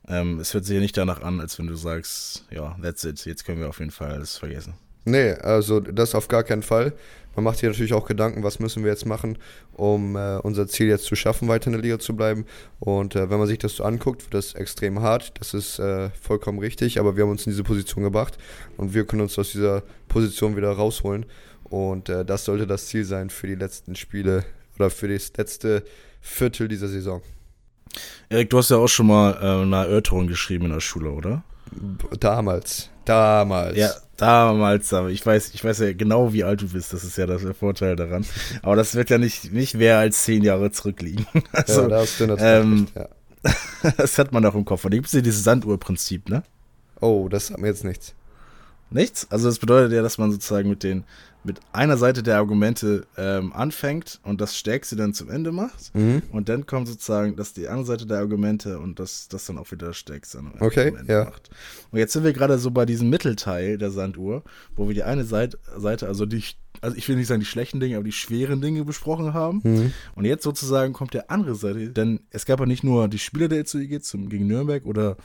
ähm, 0.08 0.40
es 0.40 0.54
hört 0.54 0.66
sich 0.66 0.76
ja 0.76 0.82
nicht 0.82 0.98
danach 0.98 1.22
an, 1.22 1.40
als 1.40 1.60
wenn 1.60 1.68
du 1.68 1.76
sagst, 1.76 2.46
ja, 2.52 2.78
that's 2.82 3.04
it, 3.04 3.26
jetzt 3.26 3.46
können 3.46 3.60
wir 3.60 3.70
auf 3.70 3.80
jeden 3.80 3.92
Fall 3.92 4.12
alles 4.12 4.38
vergessen. 4.38 4.74
Nee, 5.04 5.32
also 5.34 5.80
das 5.80 6.14
auf 6.14 6.28
gar 6.28 6.44
keinen 6.44 6.62
Fall. 6.62 6.94
Man 7.36 7.46
macht 7.46 7.58
sich 7.58 7.68
natürlich 7.68 7.94
auch 7.94 8.06
Gedanken, 8.06 8.44
was 8.44 8.60
müssen 8.60 8.84
wir 8.84 8.92
jetzt 8.92 9.06
machen, 9.06 9.38
um 9.74 10.16
äh, 10.16 10.38
unser 10.38 10.68
Ziel 10.68 10.88
jetzt 10.88 11.06
zu 11.06 11.16
schaffen, 11.16 11.48
weiter 11.48 11.68
in 11.68 11.74
der 11.74 11.82
Liga 11.82 12.00
zu 12.00 12.16
bleiben. 12.16 12.46
Und 12.80 13.16
äh, 13.16 13.30
wenn 13.30 13.40
man 13.40 13.48
sich 13.48 13.60
das 13.60 13.76
so 13.76 13.84
anguckt, 13.84 14.24
wird 14.24 14.34
das 14.34 14.54
extrem 14.54 15.02
hart. 15.02 15.34
Das 15.40 15.54
ist 15.54 15.80
äh, 15.80 16.10
vollkommen 16.22 16.60
richtig, 16.60 17.00
aber 17.00 17.16
wir 17.16 17.24
haben 17.24 17.32
uns 17.32 17.46
in 17.46 17.52
diese 17.52 17.64
Position 17.64 18.04
gebracht 18.04 18.38
und 18.78 18.94
wir 18.94 19.06
können 19.06 19.22
uns 19.22 19.40
aus 19.40 19.52
dieser 19.52 19.84
Position 20.08 20.58
wieder 20.58 20.72
rausholen. 20.72 21.26
Und 21.64 22.10
äh, 22.10 22.26
das 22.26 22.46
sollte 22.46 22.68
das 22.68 22.88
Ziel 22.88 23.06
sein 23.06 23.30
für 23.30 23.48
die 23.48 23.56
letzten 23.56 23.96
Spiele 23.96 24.44
oder 24.78 24.90
für 24.90 25.08
das 25.08 25.32
letzte 25.38 25.84
Viertel 26.20 26.68
dieser 26.68 26.90
Saison. 26.90 27.22
Erik, 28.30 28.50
du 28.50 28.58
hast 28.58 28.72
ja 28.72 28.78
auch 28.78 28.88
schon 28.88 29.08
mal 29.08 29.34
äh, 29.34 29.62
eine 29.62 29.76
Erörterung 29.78 30.28
geschrieben 30.28 30.66
in 30.66 30.72
der 30.72 30.80
Schule, 30.80 31.12
oder? 31.12 31.44
Damals. 32.20 32.90
Damals. 33.06 33.78
Ja, 33.78 33.92
damals, 34.18 34.94
aber 34.94 35.10
ich 35.10 35.26
weiß, 35.26 35.54
ich 35.54 35.64
weiß 35.64 35.80
ja 35.80 35.94
genau, 35.94 36.34
wie 36.34 36.44
alt 36.44 36.62
du 36.62 36.70
bist. 36.70 36.94
Das 36.94 37.04
ist 37.04 37.18
ja 37.18 37.26
der 37.26 37.40
Vorteil 37.54 37.96
daran. 37.96 38.26
Aber 38.62 38.76
das 38.76 38.96
wird 38.96 39.10
ja 39.10 39.18
nicht, 39.18 39.52
nicht 39.52 39.76
mehr 39.76 39.98
als 39.98 40.24
zehn 40.24 40.44
Jahre 40.44 40.72
zurückliegen. 40.72 41.26
Also, 41.52 41.82
ja, 41.84 41.88
da 41.88 42.00
hast 42.02 42.20
du 42.20 42.28
natürlich 42.28 42.64
ähm, 42.64 42.88
recht, 42.96 43.10
ja. 43.84 43.92
das 43.98 44.18
hat 44.20 44.32
man 44.32 44.46
auch 44.46 44.56
im 44.56 44.66
Kopf. 44.66 44.86
Und 44.86 44.92
gibt 44.92 45.08
es 45.08 45.14
ja 45.14 45.22
dieses 45.22 45.44
Sanduhrprinzip, 45.44 46.30
ne? 46.30 46.44
Oh, 47.00 47.28
das 47.30 47.50
hat 47.50 47.60
mir 47.60 47.68
jetzt 47.68 47.84
nichts. 47.84 48.14
Nichts? 48.92 49.26
Also 49.32 49.48
das 49.48 49.58
bedeutet 49.58 49.94
ja, 49.94 50.02
dass 50.02 50.18
man 50.18 50.32
sozusagen 50.32 50.70
mit 50.70 50.84
den 50.84 51.06
mit 51.44 51.60
einer 51.74 51.98
Seite 51.98 52.22
der 52.22 52.38
Argumente 52.38 53.08
ähm, 53.18 53.52
anfängt 53.54 54.20
und 54.24 54.42
das 54.42 54.56
Stärkste 54.56 54.96
dann 54.96 55.14
zum 55.14 55.30
Ende 55.30 55.52
macht. 55.52 55.94
Mhm. 55.96 56.22
Und 56.32 56.50
dann 56.50 56.66
kommt 56.66 56.88
sozusagen, 56.88 57.36
dass 57.36 57.54
die 57.54 57.68
andere 57.68 57.86
Seite 57.86 58.06
der 58.06 58.20
Argumente 58.20 58.78
und 58.78 59.00
das, 59.00 59.28
das 59.28 59.46
dann 59.46 59.58
auch 59.58 59.72
wieder 59.72 59.88
das 59.88 59.98
Stärkste 59.98 60.38
dann 60.38 60.54
okay, 60.60 60.94
ja. 61.08 61.26
macht. 61.26 61.50
Und 61.92 62.00
jetzt 62.00 62.14
sind 62.14 62.24
wir 62.24 62.34
gerade 62.34 62.60
so 62.60 62.70
bei 62.70 62.86
diesem 62.86 63.10
Mittelteil 63.10 63.78
der 63.78 63.90
Sanduhr, 63.90 64.44
wo 64.76 64.88
wir 64.88 64.94
die 64.94 65.04
eine 65.04 65.24
Seite, 65.24 65.58
Seite 65.78 66.08
also 66.08 66.28
die, 66.28 66.44
also 66.80 66.96
ich 66.96 67.10
will 67.10 67.16
nicht 67.16 67.28
sagen 67.28 67.40
die 67.40 67.46
schlechten 67.46 67.80
Dinge, 67.80 67.96
aber 67.96 68.06
die 68.06 68.12
schweren 68.12 68.62
Dinge 68.62 68.86
besprochen 68.86 69.34
haben. 69.34 69.62
Mhm. 69.64 69.94
Und 70.16 70.26
jetzt 70.26 70.44
sozusagen 70.44 70.94
kommt 70.94 71.16
der 71.16 71.32
andere 71.32 71.56
Seite, 71.56 71.90
denn 71.90 72.20
es 72.30 72.46
gab 72.46 72.60
ja 72.60 72.68
nicht 72.68 72.84
nur 72.84 73.08
die 73.08 73.20
Spieler 73.20 73.48
der 73.48 73.60
EZUG 73.60 74.04
zum, 74.04 74.30
gegen 74.30 74.46
Nürnberg 74.46 74.86
oder 74.86 75.18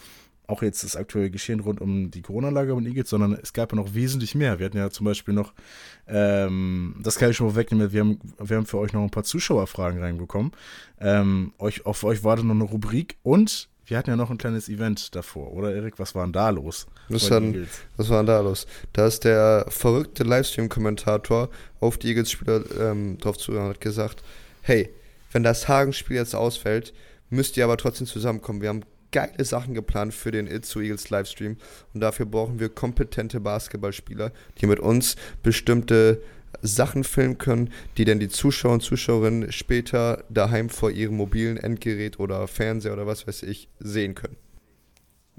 auch 0.47 0.63
jetzt 0.63 0.85
das 0.85 0.97
aktuelle 0.97 1.31
Geschehen 1.31 1.61
rund 1.61 1.81
um 1.81 2.11
die 2.11 2.23
Corona-Lage 2.23 2.75
und 2.75 2.87
Eagles, 2.87 3.11
sondern 3.11 3.39
es 3.41 3.53
gab 3.53 3.73
ja 3.73 3.77
noch 3.77 3.95
wesentlich 3.95 4.35
mehr. 4.35 4.59
Wir 4.59 4.67
hatten 4.67 4.77
ja 4.77 4.91
zum 4.91 5.05
Beispiel 5.05 5.35
noch, 5.35 5.53
ähm, 6.07 6.97
das 7.03 7.17
kann 7.17 7.31
ich 7.31 7.37
schon 7.37 7.49
mal 7.49 7.57
wegnehmen, 7.57 7.93
wir 7.93 8.01
haben, 8.01 8.21
wir 8.39 8.57
haben 8.57 8.67
für 8.67 8.79
euch 8.79 8.93
noch 8.93 9.03
ein 9.03 9.11
paar 9.11 9.25
Zuschauerfragen 9.25 10.01
reinbekommen. 10.01 10.53
Ähm, 11.01 11.53
euch, 11.59 11.87
auf 11.87 12.05
euch 12.05 12.25
wartet 12.25 12.45
noch 12.45 12.55
eine 12.55 12.65
Rubrik 12.65 13.17
und 13.23 13.69
wir 13.87 13.97
hatten 13.97 14.11
ja 14.11 14.17
noch 14.17 14.31
ein 14.31 14.39
kleines 14.39 14.69
Event 14.69 15.15
davor, 15.15 15.53
oder 15.53 15.73
Erik? 15.73 15.99
Was 15.99 16.15
war 16.17 16.25
denn 16.25 16.33
da 16.33 16.51
los? 16.51 16.89
Was 17.09 17.31
war, 17.31 17.41
denn, 17.41 17.69
was 17.97 18.09
war 18.09 18.19
denn 18.19 18.27
da 18.27 18.41
los? 18.41 18.67
Da 18.93 19.07
ist 19.07 19.23
der 19.23 19.67
verrückte 19.69 20.25
Livestream-Kommentator 20.25 21.51
auf 21.79 21.97
die 21.97 22.09
Eagles-Spieler 22.09 22.65
ähm, 22.81 23.17
drauf 23.19 23.39
zu 23.39 23.53
und 23.53 23.61
hat 23.61 23.81
gesagt, 23.81 24.25
hey, 24.63 24.91
wenn 25.31 25.45
das 25.45 25.69
Hagen-Spiel 25.69 26.17
jetzt 26.17 26.35
ausfällt, 26.35 26.95
müsst 27.31 27.57
ihr 27.57 27.65
aber 27.65 27.77
trotzdem 27.77 28.09
zusammenkommen. 28.09 28.61
Wir 28.61 28.71
haben 28.71 28.83
geile 29.17 29.47
Sachen 29.47 29.73
geplant 29.73 30.13
für 30.13 30.31
den 30.31 30.47
It 30.47 30.67
zu 30.67 30.81
Eagles 30.81 31.09
Livestream 31.09 31.57
und 31.95 32.01
dafür 32.01 32.27
brauchen 32.27 32.61
wir 32.61 32.69
kompetente 32.69 33.41
Basketballspieler, 33.41 34.31
die 34.61 34.67
mit 34.67 34.79
uns 34.79 35.17
bestimmte 35.43 36.21
Sachen 36.61 37.03
filmen 37.03 37.39
können, 37.39 37.73
die 37.97 38.05
dann 38.05 38.21
die 38.21 38.29
Zuschauer 38.29 38.75
und 38.75 38.83
Zuschauerinnen 38.83 39.53
später 39.53 40.23
daheim 40.29 40.69
vor 40.69 40.91
ihrem 40.91 41.17
mobilen 41.17 41.57
Endgerät 41.57 42.21
oder 42.21 42.47
Fernseher 42.47 42.93
oder 42.93 43.07
was 43.07 43.27
weiß 43.27 43.43
ich 43.45 43.71
sehen 43.79 44.15
können. 44.15 44.37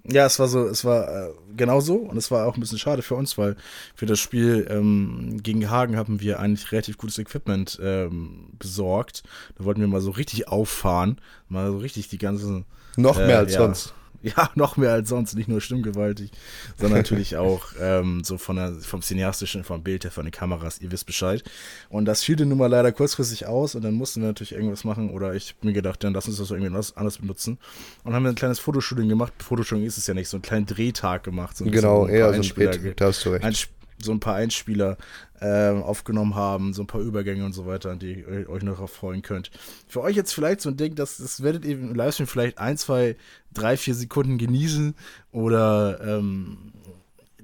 Ja, 0.04 0.26
es 0.26 0.40
war 0.40 0.48
so, 0.48 0.66
es 0.68 0.86
war 0.86 1.10
äh, 1.10 1.34
genau 1.56 1.82
so 1.82 1.96
und 1.96 2.18
es 2.18 2.32
war 2.32 2.48
auch 2.48 2.56
ein 2.56 2.60
bisschen 2.60 2.78
schade 2.78 3.02
für 3.02 3.16
uns, 3.16 3.38
weil 3.38 3.56
für 3.96 4.06
das 4.06 4.20
Spiel 4.20 4.68
ähm, 4.70 5.40
gegen 5.44 5.70
Hagen 5.70 5.98
haben 5.98 6.22
wir 6.22 6.40
eigentlich 6.40 6.72
relativ 6.72 6.98
gutes 6.98 7.18
Equipment 7.18 7.80
ähm, 7.82 8.52
besorgt. 8.58 9.24
Da 9.58 9.66
wollten 9.66 9.82
wir 9.82 9.88
mal 9.88 10.02
so 10.02 10.12
richtig 10.12 10.48
auffahren, 10.48 11.20
mal 11.50 11.72
so 11.72 11.78
richtig 11.78 12.08
die 12.08 12.18
ganzen 12.18 12.66
noch 12.96 13.18
mehr 13.18 13.30
äh, 13.30 13.34
als 13.36 13.54
ja. 13.54 13.60
sonst. 13.60 13.94
Ja, 14.38 14.50
noch 14.56 14.78
mehr 14.78 14.92
als 14.92 15.10
sonst, 15.10 15.36
nicht 15.36 15.48
nur 15.48 15.62
stimmgewaltig, 15.62 16.32
sondern 16.78 17.00
natürlich 17.00 17.38
auch 17.38 17.66
ähm, 17.80 18.24
so 18.24 18.38
von 18.38 18.56
der, 18.58 18.74
vom 18.74 19.02
cineastischen, 19.02 19.64
vom 19.64 19.84
Bild 19.84 20.04
her, 20.04 20.12
von 20.12 20.26
den 20.26 20.32
Kameras, 20.32 20.80
ihr 20.80 20.92
wisst 20.92 21.06
Bescheid. 21.06 21.44
Und 21.90 22.06
das 22.06 22.24
fiel 22.24 22.36
nun 22.46 22.58
mal 22.58 22.68
leider 22.68 22.92
kurzfristig 22.92 23.46
aus 23.46 23.76
und 23.76 23.84
dann 23.84 23.94
mussten 23.94 24.22
wir 24.22 24.28
natürlich 24.28 24.52
irgendwas 24.54 24.84
machen 24.84 25.10
oder 25.10 25.34
ich 25.34 25.52
hab 25.52 25.64
mir 25.64 25.74
gedacht, 25.74 26.04
dann 26.04 26.14
lass 26.14 26.28
uns 26.28 26.38
das 26.38 26.48
so 26.50 26.56
irgendwie 26.56 26.76
anders 26.96 27.18
benutzen 27.18 27.58
und 28.04 28.14
haben 28.14 28.26
ein 28.26 28.36
kleines 28.36 28.60
Fotoshooting 28.60 29.10
gemacht. 29.10 29.34
Fotoshooting 29.40 29.86
ist 29.86 29.98
es 29.98 30.08
ja 30.08 30.14
nicht, 30.14 30.30
so 30.30 30.38
einen 30.38 30.42
kleinen 30.42 30.66
Drehtag 30.66 31.24
gemacht. 31.24 31.58
So 31.58 31.66
genau, 31.66 32.08
eher 32.08 32.34
so 32.34 32.42
ein 32.42 32.50
Drehtag, 32.50 32.98
da 32.98 33.06
hast 33.06 33.26
du 33.26 33.30
recht. 33.30 33.70
So 34.00 34.12
ein 34.12 34.20
paar 34.20 34.36
Einspieler 34.36 34.98
äh, 35.40 35.70
aufgenommen 35.70 36.36
haben, 36.36 36.74
so 36.74 36.84
ein 36.84 36.88
paar 36.88 37.02
Übergänge 37.02 37.46
und 37.46 37.54
so 37.54 37.66
weiter, 37.66 37.92
an 37.92 38.00
die 38.00 38.22
ihr 38.22 38.50
euch 38.50 38.64
noch 38.64 38.88
freuen 38.90 39.22
könnt. 39.22 39.52
Für 39.88 40.02
euch 40.02 40.16
jetzt 40.16 40.34
vielleicht 40.34 40.62
so 40.62 40.70
ein 40.70 40.78
Ding, 40.78 40.96
das, 40.96 41.18
das 41.18 41.42
werdet 41.42 41.66
ihr 41.66 41.74
im 41.74 41.96
Livestream 41.96 42.28
vielleicht 42.28 42.58
ein, 42.60 42.78
zwei, 42.78 43.16
drei, 43.54 43.76
vier 43.78 43.96
Sekunden 43.96 44.38
genießen 44.38 44.96
oder 45.32 46.00
ähm, 46.02 46.74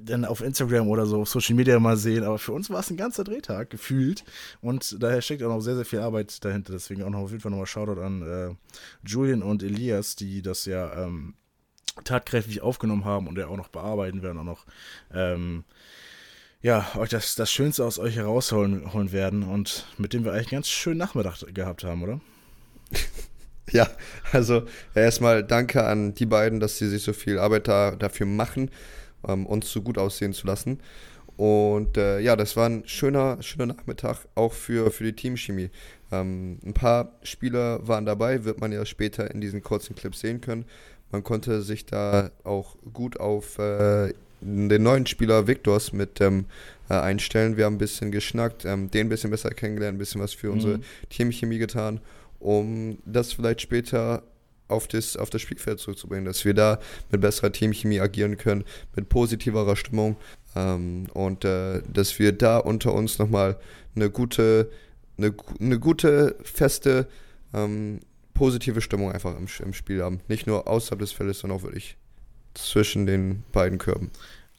dann 0.06 0.26
auf 0.26 0.42
Instagram 0.42 0.88
oder 0.88 1.06
so 1.06 1.22
auf 1.22 1.30
Social 1.30 1.56
Media 1.56 1.80
mal 1.80 1.98
sehen, 1.98 2.24
aber 2.24 2.38
für 2.38 2.52
uns 2.52 2.70
war 2.70 2.80
es 2.80 2.90
ein 2.90 2.98
ganzer 2.98 3.24
Drehtag 3.24 3.70
gefühlt 3.70 4.24
und 4.62 5.02
daher 5.02 5.22
steckt 5.22 5.44
auch 5.44 5.50
noch 5.50 5.62
sehr, 5.62 5.76
sehr 5.76 5.86
viel 5.86 6.00
Arbeit 6.00 6.44
dahinter. 6.44 6.74
Deswegen 6.74 7.04
auch 7.04 7.10
noch 7.10 7.20
auf 7.20 7.32
jeden 7.32 7.42
Fall 7.42 7.52
nochmal 7.52 7.68
Shoutout 7.68 8.02
an 8.02 8.22
äh, 8.22 8.56
Julian 9.08 9.42
und 9.42 9.64
Elias, 9.64 10.16
die 10.16 10.42
das 10.42 10.66
ja 10.66 11.06
ähm, 11.06 11.36
tatkräftig 12.04 12.62
aufgenommen 12.62 13.06
haben 13.06 13.28
und 13.28 13.38
ja 13.38 13.48
auch 13.48 13.58
noch 13.58 13.70
bearbeiten 13.70 14.22
werden, 14.22 14.40
auch 14.40 14.44
noch 14.44 14.66
ähm, 15.14 15.64
ja, 16.64 16.88
euch 16.96 17.10
das, 17.10 17.36
das 17.36 17.52
Schönste 17.52 17.84
aus 17.84 18.00
euch 18.00 18.16
herausholen 18.16 18.94
holen 18.94 19.12
werden 19.12 19.44
und 19.44 19.86
mit 19.98 20.14
dem 20.14 20.24
wir 20.24 20.32
eigentlich 20.32 20.48
einen 20.48 20.62
ganz 20.62 20.70
schönen 20.70 20.98
Nachmittag 20.98 21.44
gehabt 21.54 21.84
haben, 21.84 22.02
oder? 22.04 22.22
ja, 23.72 23.88
also 24.32 24.64
erstmal 24.96 25.44
danke 25.44 25.84
an 25.84 26.16
die 26.16 26.26
beiden, 26.26 26.62
dass 26.62 26.78
sie 26.78 26.88
sich 26.88 27.04
so 27.04 27.12
viel 27.12 27.38
Arbeit 27.38 27.68
da, 27.68 27.92
dafür 27.92 28.26
machen, 28.26 28.72
ähm, 29.28 29.46
uns 29.46 29.72
so 29.72 29.82
gut 29.82 29.98
aussehen 29.98 30.32
zu 30.32 30.48
lassen. 30.48 30.80
Und 31.36 31.98
äh, 31.98 32.20
ja, 32.20 32.38
das 32.38 32.56
war 32.56 32.70
ein 32.70 32.84
schöner, 32.88 33.42
schöner 33.42 33.66
Nachmittag, 33.66 34.20
auch 34.36 34.54
für, 34.54 34.90
für 34.90 35.04
die 35.04 35.14
Teamchemie. 35.14 35.70
Ähm, 36.14 36.60
ein 36.66 36.74
paar 36.74 37.12
Spieler 37.24 37.86
waren 37.86 38.06
dabei, 38.06 38.46
wird 38.46 38.62
man 38.62 38.72
ja 38.72 38.86
später 38.86 39.30
in 39.32 39.42
diesen 39.42 39.64
kurzen 39.64 39.96
Clips 39.96 40.22
sehen 40.22 40.40
können. 40.40 40.64
Man 41.12 41.24
konnte 41.24 41.62
sich 41.62 41.86
da 41.86 42.32
auch 42.46 42.78
gut 42.94 43.20
auf 43.20 43.60
äh, 43.60 44.14
den 44.44 44.84
neuen 44.84 45.06
Spieler 45.06 45.48
Victors 45.48 45.94
mit 45.94 46.22
ähm, 46.22 46.46
äh, 46.90 46.96
einstellen. 46.96 47.58
Wir 47.58 47.66
haben 47.66 47.76
ein 47.76 47.80
bisschen 47.80 48.12
geschnackt, 48.12 48.66
ähm, 48.66 48.92
den 48.92 49.08
ein 49.08 49.10
bisschen 49.10 49.32
besser 49.32 49.50
kennengelernt, 49.52 49.96
ein 49.96 50.00
bisschen 50.00 50.22
was 50.22 50.34
für 50.34 50.48
mhm. 50.48 50.54
unsere 50.54 50.80
Teamchemie 51.10 51.58
getan, 51.58 52.00
um 52.40 52.98
das 53.06 53.34
vielleicht 53.34 53.62
später 53.62 54.24
auf 54.68 54.88
das, 54.88 55.18
auf 55.18 55.30
das 55.30 55.42
Spielfeld 55.42 55.80
zurückzubringen, 55.80 56.26
dass 56.26 56.46
wir 56.46 56.54
da 56.54 56.80
mit 57.12 57.22
besserer 57.22 57.52
Teamchemie 57.52 58.00
agieren 58.00 58.38
können, 58.38 58.64
mit 58.96 59.10
positiverer 59.10 59.76
Stimmung 59.76 60.18
ähm, 60.56 61.08
und 61.14 61.46
äh, 61.46 61.82
dass 61.92 62.20
wir 62.20 62.32
da 62.32 62.58
unter 62.58 62.94
uns 62.94 63.20
nochmal 63.20 63.58
eine 63.96 64.10
gute, 64.10 64.70
eine, 65.18 65.34
eine 65.60 65.80
gute, 65.80 66.36
feste, 66.44 67.08
ähm, 67.54 68.00
positive 68.34 68.82
Stimmung 68.82 69.12
einfach 69.12 69.38
im, 69.38 69.48
im 69.64 69.74
Spiel 69.74 70.02
haben. 70.02 70.22
Nicht 70.28 70.48
nur 70.48 70.68
außerhalb 70.68 71.00
des 71.00 71.12
Feldes, 71.12 71.40
sondern 71.40 71.60
auch 71.60 71.64
wirklich 71.64 71.98
zwischen 72.54 73.06
den 73.06 73.44
beiden 73.52 73.78
Körben. 73.78 74.12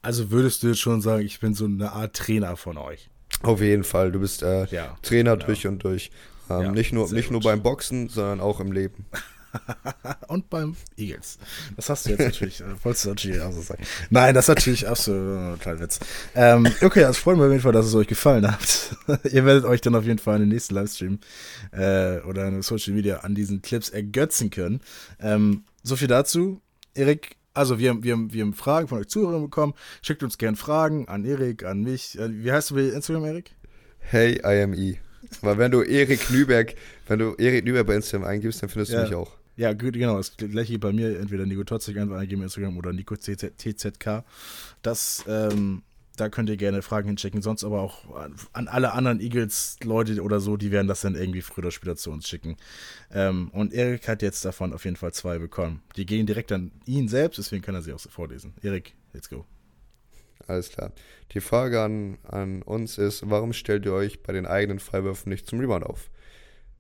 Also 0.03 0.31
würdest 0.31 0.63
du 0.63 0.69
jetzt 0.69 0.81
schon 0.81 1.01
sagen, 1.01 1.25
ich 1.25 1.41
bin 1.41 1.55
so 1.55 1.65
eine 1.65 1.93
Art 1.93 2.15
Trainer 2.15 2.57
von 2.57 2.77
euch? 2.77 3.09
Auf 3.43 3.61
jeden 3.61 3.85
Fall. 3.85 4.13
Du 4.13 4.21
bist 4.21 4.43
äh, 4.43 4.67
ja, 4.67 4.97
Trainer 5.03 5.33
ja. 5.33 5.37
durch 5.37 5.67
und 5.67 5.83
durch. 5.83 6.11
Ähm, 6.51 6.63
ja, 6.63 6.73
nicht 6.73 6.93
nur, 6.93 7.11
nicht 7.13 7.31
nur 7.31 7.41
beim 7.41 7.63
Boxen, 7.63 8.09
sondern 8.09 8.41
auch 8.41 8.61
im 8.61 8.73
Leben. 8.73 9.07
und 10.29 10.51
beim 10.51 10.77
Eagles. 10.97 11.39
Das 11.77 11.89
hast 11.89 12.07
du 12.07 12.11
jetzt 12.11 12.21
natürlich, 12.21 12.61
äh, 12.61 12.65
wolltest 12.83 13.05
du 13.05 13.09
natürlich 13.11 13.41
auch 13.41 13.53
so 13.53 13.63
sagen. 13.63 13.85
Nein, 14.11 14.35
das 14.35 14.47
ist 14.47 14.55
natürlich 14.55 14.89
absolut 14.89 15.59
total 15.59 15.81
Witz. 15.81 16.01
Ähm, 16.35 16.67
okay, 16.83 17.05
also 17.05 17.21
freuen 17.21 17.39
wir 17.39 17.47
auf 17.47 17.51
jeden 17.51 17.63
Fall, 17.63 17.73
dass 17.73 17.87
es 17.87 17.95
euch 17.95 18.07
gefallen 18.07 18.51
hat. 18.51 18.97
Ihr 19.31 19.45
werdet 19.45 19.65
euch 19.65 19.81
dann 19.81 19.95
auf 19.95 20.05
jeden 20.05 20.19
Fall 20.19 20.37
in 20.37 20.43
den 20.43 20.49
nächsten 20.51 20.75
Livestream 20.75 21.19
äh, 21.73 22.19
oder 22.21 22.49
in 22.49 22.63
Social 22.63 22.95
Media 22.95 23.19
an 23.19 23.35
diesen 23.35 23.63
Clips 23.63 23.91
ergötzen 23.91 24.51
können. 24.51 24.81
Ähm, 25.21 25.65
so 25.83 25.97
viel 25.97 26.09
dazu. 26.09 26.61
Erik, 26.95 27.37
also 27.55 27.79
wir, 27.79 28.03
wir, 28.03 28.33
wir 28.33 28.43
haben 28.43 28.53
Fragen 28.53 28.89
von 28.89 28.99
euch 28.99 29.09
Zuhörern 29.09 29.43
bekommen. 29.43 29.75
Schickt 30.03 30.23
uns 30.23 30.39
gerne 30.39 30.57
Fragen 30.57 31.09
an 31.09 31.25
Erik, 31.25 31.65
an 31.65 31.83
mich. 31.83 32.19
Äh, 32.19 32.45
wie 32.45 32.53
heißt 32.53 32.71
du 32.71 32.75
bei 32.75 32.83
Instagram, 32.83 33.25
Erik? 33.25 33.53
Hey, 34.01 34.41
I 34.45 34.63
am 34.63 34.75
E. 34.75 34.99
Weil 35.41 35.59
wenn 35.59 35.71
du 35.71 35.83
Erik 35.83 36.31
Nüberg, 36.31 36.75
wenn 37.07 37.19
du 37.19 37.35
Erik 37.37 37.65
Nüberg 37.65 37.87
bei 37.87 37.97
Instagram 37.97 38.29
eingibst, 38.29 38.63
dann 38.63 38.69
findest 38.69 38.93
ja. 38.93 38.99
du 38.99 39.05
mich 39.05 39.15
auch. 39.15 39.33
Ja, 39.57 39.73
genau. 39.73 40.17
Das 40.17 40.37
gleiche 40.37 40.79
bei 40.79 40.93
mir. 40.93 41.19
Entweder 41.19 41.47
Nico 41.47 41.65
Totzig 41.65 41.99
einfach 41.99 42.17
eingeben 42.17 42.43
Instagram 42.43 42.77
oder 42.77 42.93
Nico 42.93 43.15
TZK. 43.17 44.25
Das 44.83 45.25
ähm, 45.29 45.83
da 46.17 46.29
könnt 46.29 46.49
ihr 46.49 46.57
gerne 46.57 46.83
Fragen 46.83 47.09
hinschicken. 47.09 47.43
Sonst 47.43 47.65
aber 47.65 47.81
auch 47.81 48.05
an 48.53 48.69
alle 48.69 48.93
anderen 48.93 49.21
Eagles-Leute 49.21 50.23
oder 50.23 50.41
so, 50.41 50.57
die 50.57 50.71
werden 50.71 50.87
das 50.87 51.01
dann 51.01 51.15
irgendwie 51.15 51.43
früher 51.43 51.65
oder 51.65 51.71
später 51.71 51.97
zu 51.97 52.11
uns 52.11 52.29
schicken. 52.29 52.57
Ähm, 53.13 53.49
und 53.53 53.73
Erik 53.73 54.09
hat 54.09 54.23
jetzt 54.23 54.45
davon 54.45 54.73
auf 54.73 54.85
jeden 54.85 54.97
Fall 54.97 55.13
zwei 55.13 55.39
bekommen. 55.39 55.83
Die 55.97 56.07
gehen 56.07 56.27
direkt 56.27 56.53
an 56.53 56.73
ihn 56.87 57.09
selbst, 57.09 57.39
deswegen 57.39 57.63
kann 57.63 57.75
er 57.75 57.83
sie 57.83 57.93
auch 57.93 57.99
so 57.99 58.11
vorlesen. 58.11 58.55
Erik, 58.63 58.95
let's 59.13 59.29
go. 59.29 59.45
Alles 60.47 60.71
klar. 60.71 60.93
Die 61.33 61.41
Frage 61.41 61.81
an, 61.81 62.19
an 62.25 62.63
uns 62.63 62.99
ist, 62.99 63.29
warum 63.29 63.53
stellt 63.53 63.87
ihr 63.87 63.93
euch 63.93 64.23
bei 64.23 64.33
den 64.33 64.47
eigenen 64.47 64.79
Freiwürfen 64.79 65.31
nicht 65.31 65.47
zum 65.47 65.59
Rebound 65.59 65.85
auf? 65.85 66.11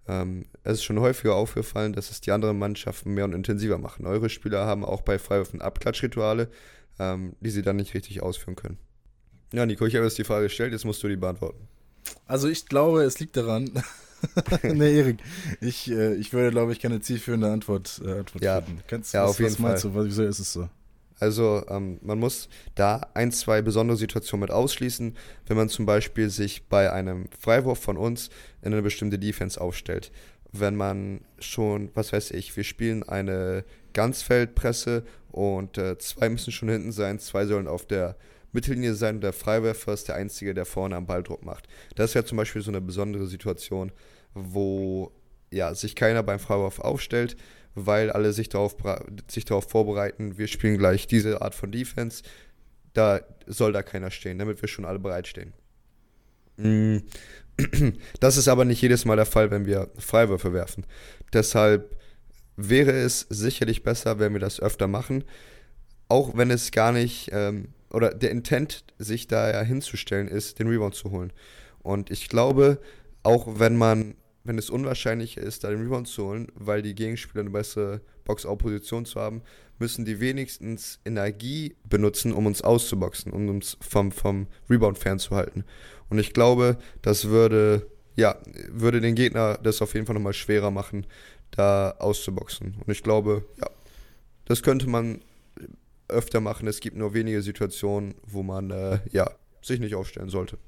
Ähm, 0.07 0.45
es 0.65 0.75
ist 0.75 0.85
schon 0.85 1.01
häufiger 1.01 1.35
aufgefallen, 1.35 1.95
dass 1.95 2.11
es 2.11 2.21
die 2.21 2.31
anderen 2.31 2.59
Mannschaften 2.59 3.15
mehr 3.15 3.25
und 3.25 3.33
intensiver 3.33 3.79
machen. 3.79 4.07
Eure 4.07 4.29
Spieler 4.29 4.67
haben 4.67 4.85
auch 4.85 5.01
bei 5.01 5.19
Freiwürfen 5.19 5.63
Abklatschrituale, 5.63 6.51
ähm, 6.99 7.37
die 7.41 7.51
sie 7.51 7.63
dann 7.63 7.77
nicht 7.77 7.95
richtig 7.95 8.23
ausführen 8.23 8.57
können. 8.57 8.79
Ja, 9.55 9.65
Nico, 9.67 9.87
ich 9.87 9.95
habe 9.95 10.05
jetzt 10.05 10.19
die 10.19 10.25
Frage 10.25 10.45
gestellt, 10.45 10.73
jetzt 10.73 10.85
musst 10.85 11.01
du 11.05 11.09
die 11.09 11.17
beantworten. 11.17 11.69
Also 12.27 12.49
ich 12.49 12.67
glaube, 12.67 13.03
es 13.03 13.21
liegt 13.21 13.37
daran. 13.37 13.71
nee, 14.63 14.99
Erik, 14.99 15.19
ich, 15.61 15.89
äh, 15.91 16.15
ich 16.15 16.33
würde, 16.33 16.51
glaube 16.51 16.73
ich, 16.73 16.81
keine 16.81 17.01
zielführende 17.01 17.51
Antwort, 17.53 18.01
äh, 18.05 18.19
Antwort 18.19 18.43
ja. 18.43 18.61
finden. 18.61 18.83
Kannst, 18.89 19.15
ja, 19.15 19.23
was, 19.23 19.31
auf 19.31 19.39
jeden 19.39 19.53
was 19.53 19.59
meinst 19.61 19.83
Fall. 19.85 19.93
du? 19.93 20.05
Wieso 20.07 20.25
ist 20.25 20.41
es 20.41 20.53
so? 20.53 20.69
Also 21.21 21.65
ähm, 21.69 22.01
man 22.03 22.19
muss 22.19 22.49
da 22.75 23.01
ein, 23.15 23.31
zwei 23.31 23.63
besondere 23.63 23.97
Situationen 23.97 24.43
mit 24.43 24.51
ausschließen, 24.51 25.17
wenn 25.47 25.57
man 25.57 25.69
zum 25.69 25.87
Beispiel 25.87 26.31
sich 26.31 26.67
bei 26.69 26.93
einem 26.93 27.29
Freiwurf 27.39 27.79
von 27.79 27.97
uns 27.97 28.31
in 28.63 28.73
eine 28.73 28.83
bestimmte 28.83 29.21
Defense 29.21 29.61
aufstellt. 29.61 30.11
Wenn 30.51 30.75
man 30.75 31.21
schon, 31.39 31.91
was 31.95 32.13
weiß 32.13 32.33
ich, 32.33 32.57
wir 32.57 32.65
spielen 32.65 33.05
eine 33.05 33.65
Ganzfeldpresse 33.93 35.05
und 35.31 35.79
äh, 35.79 35.97
zwei 35.99 36.29
müssen 36.29 36.53
schon 36.53 36.69
hinten 36.69 36.91
sein, 36.91 37.21
zwei 37.21 37.47
sollen 37.47 37.69
auf 37.69 37.87
der 37.87 38.17
Mittellinie 38.55 38.95
sein 38.95 39.17
und 39.17 39.21
der 39.21 39.33
Freiwerfer 39.33 39.93
ist 39.93 40.09
der 40.09 40.15
Einzige, 40.15 40.55
der 40.55 40.65
vorne 40.65 40.97
am 40.97 41.07
Balldruck 41.07 41.45
macht. 41.45 41.67
Das 41.97 42.11
ist 42.11 42.15
ja 42.15 42.25
zum 42.25 42.37
Beispiel 42.37 42.63
so 42.63 42.71
eine 42.71 42.81
besondere 42.81 43.27
Situation, 43.27 43.93
wo 44.33 45.13
ja, 45.51 45.75
sich 45.75 45.95
keiner 45.95 46.23
beim 46.23 46.39
Freiwurf 46.39 46.81
aufstellt, 46.81 47.37
weil 47.75 48.11
alle 48.11 48.33
sich 48.33 48.49
darauf, 48.49 48.77
sich 49.29 49.45
darauf 49.45 49.69
vorbereiten, 49.69 50.39
wir 50.39 50.47
spielen 50.47 50.79
gleich 50.79 51.07
diese 51.07 51.43
Art 51.43 51.55
von 51.55 51.73
Defense. 51.73 52.23
Da 52.93 53.21
soll 53.47 53.73
da 53.73 53.83
keiner 53.83 54.11
stehen, 54.11 54.39
damit 54.39 54.63
wir 54.63 54.69
schon 54.69 54.85
alle 54.85 54.99
bereitstehen. 54.99 55.53
Mm. 56.57 56.99
Das 58.19 58.37
ist 58.37 58.49
aber 58.49 58.65
nicht 58.65 58.83
jedes 58.83 59.05
Mal 59.05 59.15
der 59.15 59.27
Fall, 59.27 59.53
wenn 59.53 59.65
wir 59.65 59.89
Freiwürfe 59.97 60.53
werfen. 60.53 60.87
Deshalb 61.33 61.97
wäre 62.57 62.91
es 62.91 63.27
sicherlich 63.31 63.85
besser, 63.85 64.19
wenn 64.19 64.33
wir 64.33 64.41
das 64.41 64.59
öfter 64.59 64.89
machen, 64.89 65.23
auch 66.09 66.37
wenn 66.37 66.51
es 66.51 66.73
gar 66.73 66.91
nicht 66.91 67.31
ähm, 67.33 67.69
oder 67.95 68.11
der 68.13 68.31
Intent, 68.31 68.85
sich 68.99 69.27
da 69.27 69.51
ja 69.51 69.63
hinzustellen, 69.63 70.29
ist, 70.29 70.59
den 70.59 70.69
Rebound 70.69 70.95
zu 70.95 71.11
holen. 71.11 71.33
Und 71.83 72.11
ich 72.11 72.29
glaube, 72.29 72.79
auch 73.23 73.59
wenn 73.59 73.77
man, 73.77 74.15
wenn 74.43 74.59
es 74.59 74.71
unwahrscheinlich 74.71 75.37
ist, 75.37 75.65
da 75.65 75.71
den 75.71 75.83
Rebound 75.83 76.09
zu 76.09 76.25
holen, 76.25 76.49
weil 76.55 76.83
die 76.83 76.95
Gegenspieler 76.95 77.41
eine 77.41 77.51
bessere 77.51 78.01
Box-Out-Position 78.25 79.07
zu 79.07 79.21
haben, 79.21 79.43
müssen 79.79 80.05
die 80.05 80.21
wenigstens 80.21 81.01
Energie 81.05 81.77
benutzen, 81.89 82.33
um 82.33 82.47
uns 82.47 82.63
auszuboxen, 82.63 83.33
um 83.33 83.49
uns 83.49 83.77
vom, 83.81 84.13
vom 84.13 84.47
Rebound 84.71 84.99
fernzuhalten. 84.99 85.65
Und 86.09 86.19
ich 86.19 86.33
glaube, 86.33 86.79
das 87.03 87.29
würde, 87.29 87.87
ja, 88.17 88.37
würde 88.69 89.01
den 89.01 89.15
Gegner 89.15 89.59
das 89.63 89.83
auf 89.83 89.95
jeden 89.95 90.07
Fall 90.07 90.15
nochmal 90.15 90.33
schwerer 90.33 90.71
machen, 90.71 91.07
da 91.51 91.93
auszuboxen. 91.99 92.77
Und 92.85 92.93
ich 92.93 93.03
glaube, 93.03 93.45
ja, 93.61 93.69
das 94.45 94.63
könnte 94.63 94.89
man 94.89 95.21
öfter 96.09 96.41
machen. 96.41 96.69
Es 96.69 96.81
gibt 96.81 96.97
nur 96.97 97.15
wenige 97.15 97.43
Situationen, 97.43 98.15
wo 98.27 98.43
man 98.43 98.71
äh, 98.71 98.99
ja, 99.11 99.31
sich 99.63 99.81
nicht 99.81 99.95
aufstellen 99.95 100.29
sollte. 100.29 100.59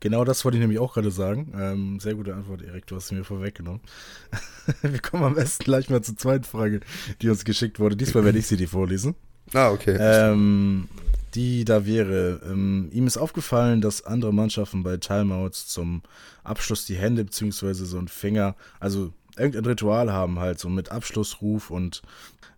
Genau 0.00 0.24
das 0.24 0.44
wollte 0.44 0.58
ich 0.58 0.60
nämlich 0.60 0.78
auch 0.78 0.94
gerade 0.94 1.10
sagen. 1.10 1.52
Ähm, 1.58 2.00
sehr 2.00 2.14
gute 2.14 2.34
Antwort, 2.34 2.62
Erik, 2.62 2.86
du 2.86 2.96
hast 2.96 3.08
sie 3.08 3.14
mir 3.14 3.24
vorweggenommen. 3.24 3.80
Wir 4.82 5.00
kommen 5.00 5.24
am 5.24 5.34
besten 5.34 5.64
gleich 5.64 5.88
mal 5.88 6.02
zur 6.02 6.16
zweiten 6.16 6.44
Frage, 6.44 6.80
die 7.22 7.30
uns 7.30 7.44
geschickt 7.44 7.80
wurde. 7.80 7.96
Diesmal 7.96 8.24
werde 8.24 8.38
ich 8.38 8.46
sie 8.46 8.58
dir 8.58 8.68
vorlesen. 8.68 9.14
Ah, 9.54 9.70
okay. 9.70 9.96
Ähm, 9.98 10.88
die 11.34 11.64
da 11.64 11.86
wäre, 11.86 12.40
ähm, 12.46 12.88
ihm 12.92 13.06
ist 13.06 13.16
aufgefallen, 13.16 13.80
dass 13.80 14.04
andere 14.04 14.34
Mannschaften 14.34 14.82
bei 14.82 14.96
Timeouts 14.96 15.68
zum 15.68 16.02
Abschluss 16.44 16.84
die 16.84 16.96
Hände 16.96 17.24
bzw. 17.24 17.72
so 17.72 17.98
einen 17.98 18.08
Finger, 18.08 18.54
also 18.80 19.12
irgendein 19.36 19.64
Ritual 19.66 20.12
haben 20.12 20.38
halt, 20.38 20.58
so 20.58 20.68
mit 20.68 20.90
Abschlussruf 20.90 21.70
und 21.70 22.02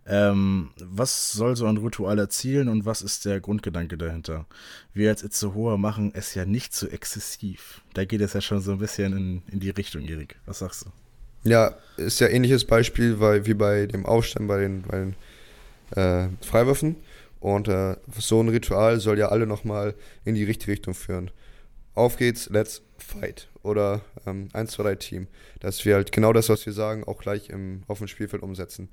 ähm, 0.05 0.69
was 0.79 1.33
soll 1.33 1.55
so 1.55 1.67
ein 1.67 1.77
Ritual 1.77 2.17
erzielen 2.17 2.67
und 2.67 2.85
was 2.85 3.01
ist 3.01 3.25
der 3.25 3.39
Grundgedanke 3.39 3.97
dahinter? 3.97 4.47
Wir 4.93 5.09
als 5.09 5.23
Itzehoer 5.23 5.77
machen 5.77 6.11
es 6.15 6.33
ja 6.33 6.45
nicht 6.45 6.73
so 6.73 6.87
exzessiv. 6.87 7.81
Da 7.93 8.05
geht 8.05 8.21
es 8.21 8.33
ja 8.33 8.41
schon 8.41 8.61
so 8.61 8.71
ein 8.71 8.79
bisschen 8.79 9.15
in, 9.15 9.41
in 9.51 9.59
die 9.59 9.69
Richtung, 9.69 10.03
Erik. 10.03 10.37
Was 10.47 10.59
sagst 10.59 10.85
du? 10.85 11.49
Ja, 11.49 11.75
ist 11.97 12.19
ja 12.19 12.27
ähnliches 12.27 12.65
Beispiel 12.65 13.19
weil, 13.19 13.45
wie 13.45 13.53
bei 13.53 13.85
dem 13.85 14.05
Aufstand 14.05 14.47
bei 14.47 14.59
den, 14.59 14.81
bei 14.81 14.97
den 14.97 15.15
äh, 15.95 16.29
Freiwürfen. 16.45 16.95
Und 17.39 17.67
äh, 17.67 17.95
so 18.17 18.41
ein 18.41 18.49
Ritual 18.49 18.99
soll 18.99 19.19
ja 19.19 19.29
alle 19.29 19.47
nochmal 19.47 19.95
in 20.25 20.35
die 20.35 20.43
richtige 20.43 20.71
Richtung 20.71 20.93
führen. 20.93 21.31
Auf 21.93 22.17
geht's, 22.17 22.49
let's 22.49 22.81
fight. 22.97 23.48
Oder 23.61 24.01
ähm, 24.25 24.49
1, 24.53 24.71
2, 24.71 24.83
3 24.83 24.95
Team. 24.95 25.27
Dass 25.59 25.83
wir 25.85 25.95
halt 25.95 26.11
genau 26.11 26.33
das, 26.33 26.49
was 26.49 26.65
wir 26.65 26.73
sagen, 26.73 27.03
auch 27.03 27.19
gleich 27.19 27.49
im, 27.49 27.83
auf 27.87 27.97
dem 27.97 28.07
Spielfeld 28.07 28.43
umsetzen. 28.43 28.89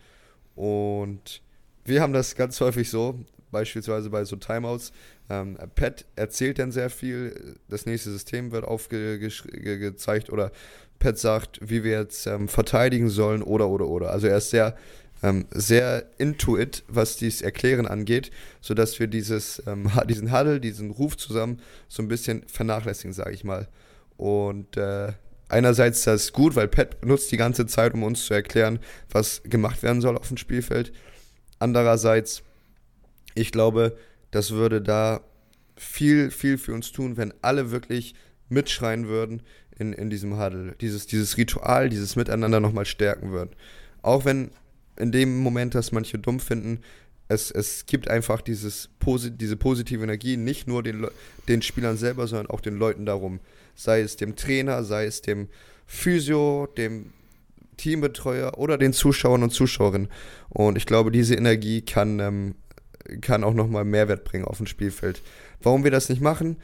Und 0.54 1.42
wir 1.84 2.02
haben 2.02 2.12
das 2.12 2.34
ganz 2.34 2.60
häufig 2.60 2.90
so, 2.90 3.20
beispielsweise 3.50 4.10
bei 4.10 4.24
so 4.24 4.36
Timeouts. 4.36 4.92
Ähm, 5.30 5.56
Pat 5.74 6.04
erzählt 6.16 6.58
dann 6.58 6.72
sehr 6.72 6.90
viel, 6.90 7.56
das 7.68 7.86
nächste 7.86 8.10
System 8.10 8.52
wird 8.52 8.64
aufgezeigt 8.64 10.30
oder 10.30 10.52
Pat 10.98 11.18
sagt, 11.18 11.60
wie 11.62 11.84
wir 11.84 12.00
jetzt 12.00 12.26
ähm, 12.26 12.48
verteidigen 12.48 13.08
sollen 13.08 13.42
oder 13.42 13.68
oder 13.68 13.86
oder. 13.86 14.10
Also 14.10 14.26
er 14.26 14.38
ist 14.38 14.50
sehr 14.50 14.76
ähm, 15.22 15.46
sehr 15.50 16.06
into 16.18 16.58
it, 16.58 16.84
was 16.88 17.16
dieses 17.16 17.42
Erklären 17.42 17.86
angeht, 17.86 18.30
sodass 18.60 18.98
wir 19.00 19.06
dieses, 19.06 19.62
ähm, 19.66 19.90
diesen 20.08 20.32
Huddle, 20.32 20.60
diesen 20.60 20.90
Ruf 20.90 21.16
zusammen 21.16 21.60
so 21.88 22.02
ein 22.02 22.08
bisschen 22.08 22.44
vernachlässigen, 22.46 23.12
sage 23.12 23.32
ich 23.32 23.44
mal. 23.44 23.68
Und 24.16 24.76
äh, 24.76 25.12
einerseits 25.48 25.98
ist 25.98 26.06
das 26.06 26.32
gut, 26.32 26.56
weil 26.56 26.68
Pat 26.68 27.04
nutzt 27.04 27.30
die 27.32 27.36
ganze 27.36 27.66
Zeit, 27.66 27.94
um 27.94 28.02
uns 28.02 28.24
zu 28.26 28.34
erklären, 28.34 28.78
was 29.10 29.42
gemacht 29.44 29.82
werden 29.82 30.00
soll 30.00 30.16
auf 30.16 30.28
dem 30.28 30.36
Spielfeld. 30.36 30.92
Andererseits, 31.58 32.42
ich 33.34 33.52
glaube, 33.52 33.96
das 34.30 34.52
würde 34.52 34.82
da 34.82 35.20
viel, 35.76 36.30
viel 36.30 36.58
für 36.58 36.74
uns 36.74 36.92
tun, 36.92 37.16
wenn 37.16 37.34
alle 37.42 37.70
wirklich 37.70 38.14
mitschreien 38.48 39.08
würden 39.08 39.42
in, 39.78 39.92
in 39.92 40.10
diesem 40.10 40.38
Huddle. 40.38 40.74
Dieses, 40.80 41.06
dieses 41.06 41.36
Ritual, 41.36 41.88
dieses 41.88 42.16
Miteinander 42.16 42.60
nochmal 42.60 42.86
stärken 42.86 43.30
würden. 43.30 43.50
Auch 44.02 44.24
wenn 44.24 44.50
in 44.96 45.12
dem 45.12 45.38
Moment, 45.38 45.74
dass 45.74 45.92
manche 45.92 46.18
dumm 46.18 46.40
finden, 46.40 46.80
es, 47.28 47.50
es 47.50 47.86
gibt 47.86 48.08
einfach 48.08 48.40
dieses, 48.40 48.88
diese 49.04 49.56
positive 49.56 50.02
Energie, 50.02 50.36
nicht 50.36 50.68
nur 50.68 50.82
den, 50.82 51.06
den 51.48 51.60
Spielern 51.60 51.96
selber, 51.96 52.26
sondern 52.26 52.48
auch 52.48 52.60
den 52.60 52.76
Leuten 52.76 53.04
darum. 53.04 53.40
Sei 53.76 54.00
es 54.00 54.16
dem 54.16 54.34
Trainer, 54.34 54.82
sei 54.82 55.04
es 55.04 55.22
dem 55.22 55.48
Physio, 55.86 56.66
dem 56.76 57.12
Teambetreuer 57.76 58.58
oder 58.58 58.78
den 58.78 58.92
Zuschauern 58.92 59.42
und 59.42 59.50
Zuschauerinnen. 59.50 60.08
Und 60.48 60.76
ich 60.76 60.86
glaube, 60.86 61.10
diese 61.10 61.34
Energie 61.34 61.82
kann, 61.82 62.18
ähm, 62.18 62.54
kann 63.20 63.44
auch 63.44 63.54
nochmal 63.54 63.84
Mehrwert 63.84 64.24
bringen 64.24 64.44
auf 64.44 64.56
dem 64.56 64.66
Spielfeld. 64.66 65.22
Warum 65.62 65.84
wir 65.84 65.90
das 65.90 66.08
nicht 66.08 66.20
machen? 66.20 66.56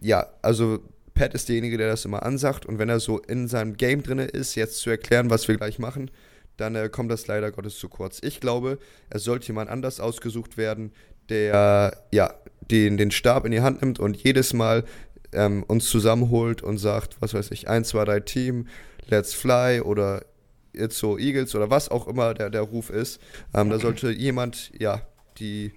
Ja, 0.00 0.26
also 0.42 0.80
Pat 1.14 1.34
ist 1.34 1.48
derjenige, 1.48 1.78
der 1.78 1.88
das 1.88 2.04
immer 2.04 2.22
ansagt. 2.22 2.66
Und 2.66 2.78
wenn 2.78 2.88
er 2.88 3.00
so 3.00 3.18
in 3.18 3.48
seinem 3.48 3.76
Game 3.76 4.02
drin 4.02 4.18
ist, 4.18 4.54
jetzt 4.54 4.78
zu 4.78 4.90
erklären, 4.90 5.30
was 5.30 5.48
wir 5.48 5.56
gleich 5.56 5.78
machen, 5.78 6.10
dann 6.56 6.74
äh, 6.74 6.88
kommt 6.90 7.10
das 7.10 7.26
leider 7.26 7.50
Gottes 7.50 7.78
zu 7.78 7.88
kurz. 7.88 8.20
Ich 8.22 8.40
glaube, 8.40 8.78
es 9.08 9.24
sollte 9.24 9.48
jemand 9.48 9.70
anders 9.70 9.98
ausgesucht 9.98 10.56
werden, 10.56 10.92
der 11.30 11.96
ja 12.10 12.34
den, 12.70 12.96
den 12.96 13.10
Stab 13.10 13.44
in 13.44 13.52
die 13.52 13.60
Hand 13.60 13.82
nimmt 13.82 13.98
und 13.98 14.16
jedes 14.16 14.52
Mal 14.52 14.84
ähm, 15.32 15.62
uns 15.64 15.88
zusammenholt 15.88 16.62
und 16.62 16.78
sagt, 16.78 17.16
was 17.20 17.34
weiß 17.34 17.50
ich, 17.50 17.68
1, 17.68 17.88
2, 17.88 18.04
3 18.04 18.20
Team, 18.20 18.66
let's 19.08 19.34
fly 19.34 19.80
oder 19.80 20.24
It's 20.72 20.98
so 20.98 21.18
Eagles 21.18 21.54
oder 21.56 21.68
was 21.68 21.88
auch 21.88 22.06
immer 22.06 22.32
der, 22.32 22.48
der 22.48 22.62
Ruf 22.62 22.90
ist. 22.90 23.20
Ähm, 23.52 23.70
da 23.70 23.80
sollte 23.80 24.10
jemand, 24.10 24.70
ja, 24.78 25.02
die 25.38 25.72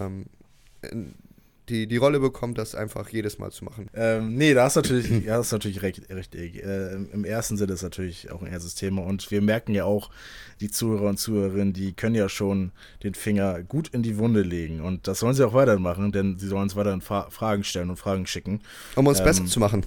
ähm, 0.00 0.26
die, 1.72 1.86
die 1.86 1.96
Rolle 1.96 2.20
bekommt, 2.20 2.58
das 2.58 2.74
einfach 2.74 3.08
jedes 3.08 3.38
Mal 3.38 3.50
zu 3.50 3.64
machen. 3.64 3.88
Ähm, 3.94 4.36
nee, 4.36 4.52
da 4.52 4.64
hast 4.64 4.76
natürlich, 4.76 5.08
ja, 5.24 5.38
das 5.38 5.46
ist 5.46 5.52
natürlich 5.52 5.82
recht, 5.82 6.02
richtig. 6.10 6.62
Äh, 6.62 6.92
Im 6.94 7.24
ersten 7.24 7.56
Sinne 7.56 7.72
ist 7.72 7.82
natürlich 7.82 8.30
auch 8.30 8.42
ein 8.42 8.52
erstes 8.52 8.74
Thema 8.74 9.02
und 9.02 9.30
wir 9.30 9.40
merken 9.40 9.74
ja 9.74 9.84
auch, 9.84 10.10
die 10.60 10.70
Zuhörer 10.70 11.08
und 11.08 11.18
Zuhörerinnen, 11.18 11.72
die 11.72 11.92
können 11.92 12.14
ja 12.14 12.28
schon 12.28 12.72
den 13.02 13.14
Finger 13.14 13.62
gut 13.62 13.88
in 13.88 14.02
die 14.02 14.18
Wunde 14.18 14.42
legen 14.42 14.80
und 14.80 15.08
das 15.08 15.20
sollen 15.20 15.34
sie 15.34 15.44
auch 15.44 15.54
weitermachen, 15.54 16.12
denn 16.12 16.38
sie 16.38 16.46
sollen 16.46 16.64
uns 16.64 16.76
weiterhin 16.76 17.00
Fra 17.00 17.30
Fragen 17.30 17.64
stellen 17.64 17.90
und 17.90 17.96
Fragen 17.96 18.26
schicken. 18.26 18.60
Um 18.94 19.06
uns 19.06 19.18
ähm, 19.18 19.24
besser 19.24 19.46
zu 19.46 19.58
machen. 19.58 19.86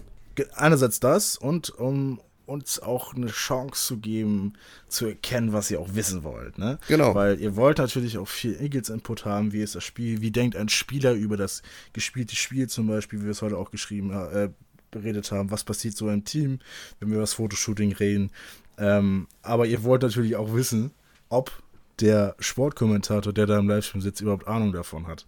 Einerseits 0.55 0.99
das 0.99 1.37
und 1.37 1.69
um 1.69 2.19
uns 2.45 2.79
auch 2.79 3.13
eine 3.13 3.27
Chance 3.27 3.85
zu 3.85 3.97
geben, 3.97 4.53
zu 4.87 5.07
erkennen, 5.07 5.53
was 5.53 5.71
ihr 5.71 5.79
auch 5.79 5.93
wissen 5.93 6.23
wollt. 6.23 6.57
Ne? 6.57 6.77
Genau. 6.87 7.15
Weil 7.15 7.39
ihr 7.39 7.55
wollt 7.55 7.77
natürlich 7.77 8.17
auch 8.17 8.27
viel 8.27 8.59
Eagles-Input 8.61 9.25
haben, 9.25 9.51
wie 9.51 9.61
ist 9.61 9.75
das 9.75 9.83
Spiel, 9.83 10.21
wie 10.21 10.31
denkt 10.31 10.55
ein 10.55 10.69
Spieler 10.69 11.13
über 11.13 11.37
das 11.37 11.61
gespielte 11.93 12.35
Spiel 12.35 12.67
zum 12.67 12.87
Beispiel, 12.87 13.19
wie 13.21 13.25
wir 13.25 13.31
es 13.31 13.41
heute 13.41 13.57
auch 13.57 13.71
geschrieben 13.71 14.11
äh, 14.11 14.49
beredet 14.91 15.31
haben, 15.31 15.51
was 15.51 15.63
passiert 15.63 15.95
so 15.95 16.09
im 16.09 16.23
Team, 16.23 16.59
wenn 16.99 17.09
wir 17.09 17.15
über 17.15 17.23
das 17.23 17.33
Fotoshooting 17.33 17.93
reden. 17.93 18.31
Ähm, 18.77 19.27
aber 19.41 19.65
ihr 19.65 19.83
wollt 19.83 20.01
natürlich 20.01 20.35
auch 20.35 20.53
wissen, 20.53 20.91
ob 21.29 21.51
der 21.99 22.35
Sportkommentator, 22.39 23.33
der 23.33 23.45
da 23.45 23.59
im 23.59 23.69
Livestream 23.69 24.01
sitzt, 24.01 24.21
überhaupt 24.21 24.47
Ahnung 24.47 24.73
davon 24.73 25.07
hat. 25.07 25.25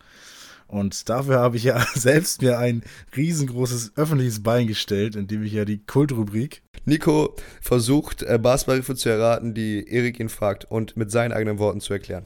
Und 0.68 1.10
dafür 1.10 1.40
habe 1.40 1.58
ich 1.58 1.64
ja 1.64 1.80
selbst 1.96 2.42
mir 2.42 2.60
ein 2.60 2.84
riesengroßes 3.16 3.94
öffentliches 3.96 4.44
Bein 4.44 4.68
gestellt, 4.68 5.16
indem 5.16 5.44
ich 5.44 5.54
ja 5.54 5.66
die 5.66 5.80
Kultrubrik. 5.80 6.62
Nico 6.86 7.36
versucht, 7.62 8.24
äh, 8.24 8.38
Basketballgriffe 8.42 8.96
zu 8.96 9.10
erraten, 9.10 9.54
die 9.54 9.88
Erik 9.90 10.20
ihn 10.20 10.30
fragt 10.30 10.66
und 10.66 10.96
mit 10.98 11.12
seinen 11.12 11.34
eigenen 11.34 11.60
Worten 11.60 11.82
zu 11.82 11.94
erklären. 11.94 12.26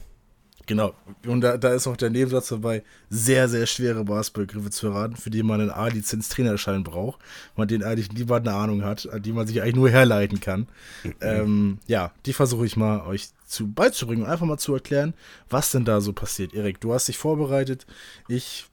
Genau. 0.66 0.94
Und 1.26 1.40
da, 1.40 1.56
da 1.56 1.74
ist 1.74 1.86
auch 1.86 1.96
der 1.96 2.10
Nebensatz 2.10 2.48
dabei, 2.48 2.82
sehr, 3.10 3.48
sehr 3.48 3.66
schwere 3.66 4.04
Basketballgriffe 4.04 4.70
zu 4.70 4.88
erraten, 4.88 5.16
für 5.16 5.30
die 5.30 5.42
man 5.42 5.60
einen 5.60 5.70
A-Lizenz-Trainerschein 5.70 6.84
braucht, 6.84 7.20
man 7.56 7.68
den 7.68 7.82
eigentlich 7.82 8.12
niemand 8.12 8.46
eine 8.46 8.56
Ahnung 8.56 8.84
hat, 8.84 9.08
an 9.10 9.22
die 9.22 9.32
man 9.32 9.46
sich 9.46 9.60
eigentlich 9.60 9.74
nur 9.74 9.90
herleiten 9.90 10.40
kann. 10.40 10.68
Mhm. 11.02 11.12
Ähm, 11.22 11.78
ja, 11.86 12.10
die 12.26 12.32
versuche 12.32 12.66
ich 12.66 12.76
mal 12.76 13.06
euch 13.06 13.28
zu, 13.52 13.70
beizubringen 13.70 14.24
und 14.24 14.30
einfach 14.30 14.46
mal 14.46 14.58
zu 14.58 14.74
erklären, 14.74 15.14
was 15.48 15.70
denn 15.70 15.84
da 15.84 16.00
so 16.00 16.12
passiert. 16.12 16.54
Erik, 16.54 16.80
du 16.80 16.94
hast 16.94 17.08
dich 17.08 17.18
vorbereitet. 17.18 17.86
Ich, 18.28 18.66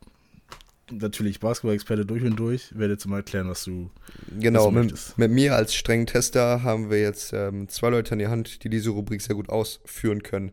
natürlich 0.90 1.40
Basketball-Experte 1.40 2.06
durch 2.06 2.24
und 2.24 2.38
durch, 2.38 2.78
werde 2.78 2.94
jetzt 2.94 3.06
mal 3.06 3.18
erklären, 3.18 3.50
was 3.50 3.66
du 3.66 3.92
Genau, 4.40 4.74
was 4.74 4.74
du 4.74 4.80
mit, 4.80 5.18
mit, 5.18 5.32
mir 5.32 5.56
als 5.56 5.76
strengen 5.76 6.08
Tester 6.08 6.64
haben 6.64 6.90
wir 6.90 7.02
jetzt 7.02 7.34
ähm, 7.34 7.68
zwei 7.68 7.90
Leute 7.90 8.14
an 8.14 8.20
die 8.20 8.28
Hand, 8.28 8.64
die 8.64 8.70
diese 8.70 8.92
Rubrik 8.92 9.22
sehr 9.22 9.36
gut 9.36 9.50
ausführen 9.50 10.24
können. 10.24 10.52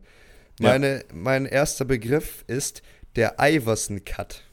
Meine, 0.59 0.97
ja. 0.97 1.03
Mein 1.13 1.45
erster 1.45 1.85
Begriff 1.85 2.43
ist 2.47 2.81
der 3.15 3.35
Iverson-Cut. 3.39 4.43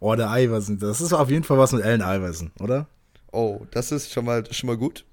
Oh, 0.00 0.14
der 0.16 0.28
Iverson, 0.30 0.78
das 0.78 1.00
ist 1.00 1.12
auf 1.12 1.30
jeden 1.30 1.44
Fall 1.44 1.58
was 1.58 1.72
mit 1.72 1.84
Allen 1.84 2.00
Iverson, 2.00 2.50
oder? 2.58 2.88
Oh, 3.30 3.66
das 3.70 3.92
ist 3.92 4.12
schon 4.12 4.24
mal, 4.24 4.44
schon 4.50 4.66
mal 4.66 4.76
gut. 4.76 5.04